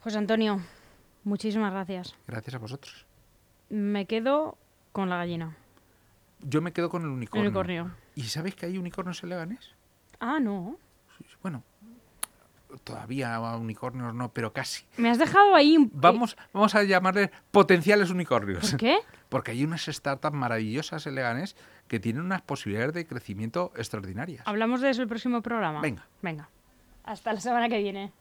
José 0.03 0.17
Antonio, 0.17 0.61
muchísimas 1.23 1.71
gracias. 1.71 2.15
Gracias 2.27 2.55
a 2.55 2.57
vosotros. 2.57 3.05
Me 3.69 4.05
quedo 4.05 4.57
con 4.91 5.09
la 5.09 5.17
gallina. 5.17 5.55
Yo 6.41 6.61
me 6.61 6.71
quedo 6.71 6.89
con 6.89 7.03
el 7.03 7.09
unicornio. 7.09 7.49
Unicornio. 7.49 7.91
¿Y 8.15 8.23
sabéis 8.23 8.55
que 8.55 8.65
hay 8.65 8.77
unicornios 8.77 9.21
en 9.23 9.29
Leganés? 9.29 9.75
Ah, 10.19 10.39
no. 10.39 10.77
Bueno, 11.43 11.63
todavía 12.83 13.39
unicornios 13.39 14.13
no, 14.13 14.31
pero 14.31 14.53
casi. 14.53 14.85
Me 14.97 15.09
has 15.09 15.17
dejado 15.17 15.55
ahí. 15.55 15.77
un- 15.77 15.91
Vamos, 15.93 16.37
vamos 16.53 16.75
a 16.75 16.83
llamarles 16.83 17.29
potenciales 17.51 18.09
unicornios. 18.09 18.69
¿Por 18.71 18.79
qué? 18.79 18.97
Porque 19.29 19.51
hay 19.51 19.63
unas 19.63 19.85
startups 19.85 20.35
maravillosas 20.35 21.05
en 21.07 21.15
Leganés 21.15 21.55
que 21.87 21.99
tienen 21.99 22.23
unas 22.23 22.41
posibilidades 22.41 22.93
de 22.93 23.05
crecimiento 23.05 23.71
extraordinarias. 23.75 24.43
Hablamos 24.47 24.81
de 24.81 24.89
eso 24.89 25.01
el 25.01 25.07
próximo 25.07 25.41
programa. 25.41 25.81
Venga. 25.81 26.07
Venga. 26.21 26.49
Hasta 27.03 27.33
la 27.33 27.39
semana 27.39 27.69
que 27.69 27.77
viene. 27.79 28.11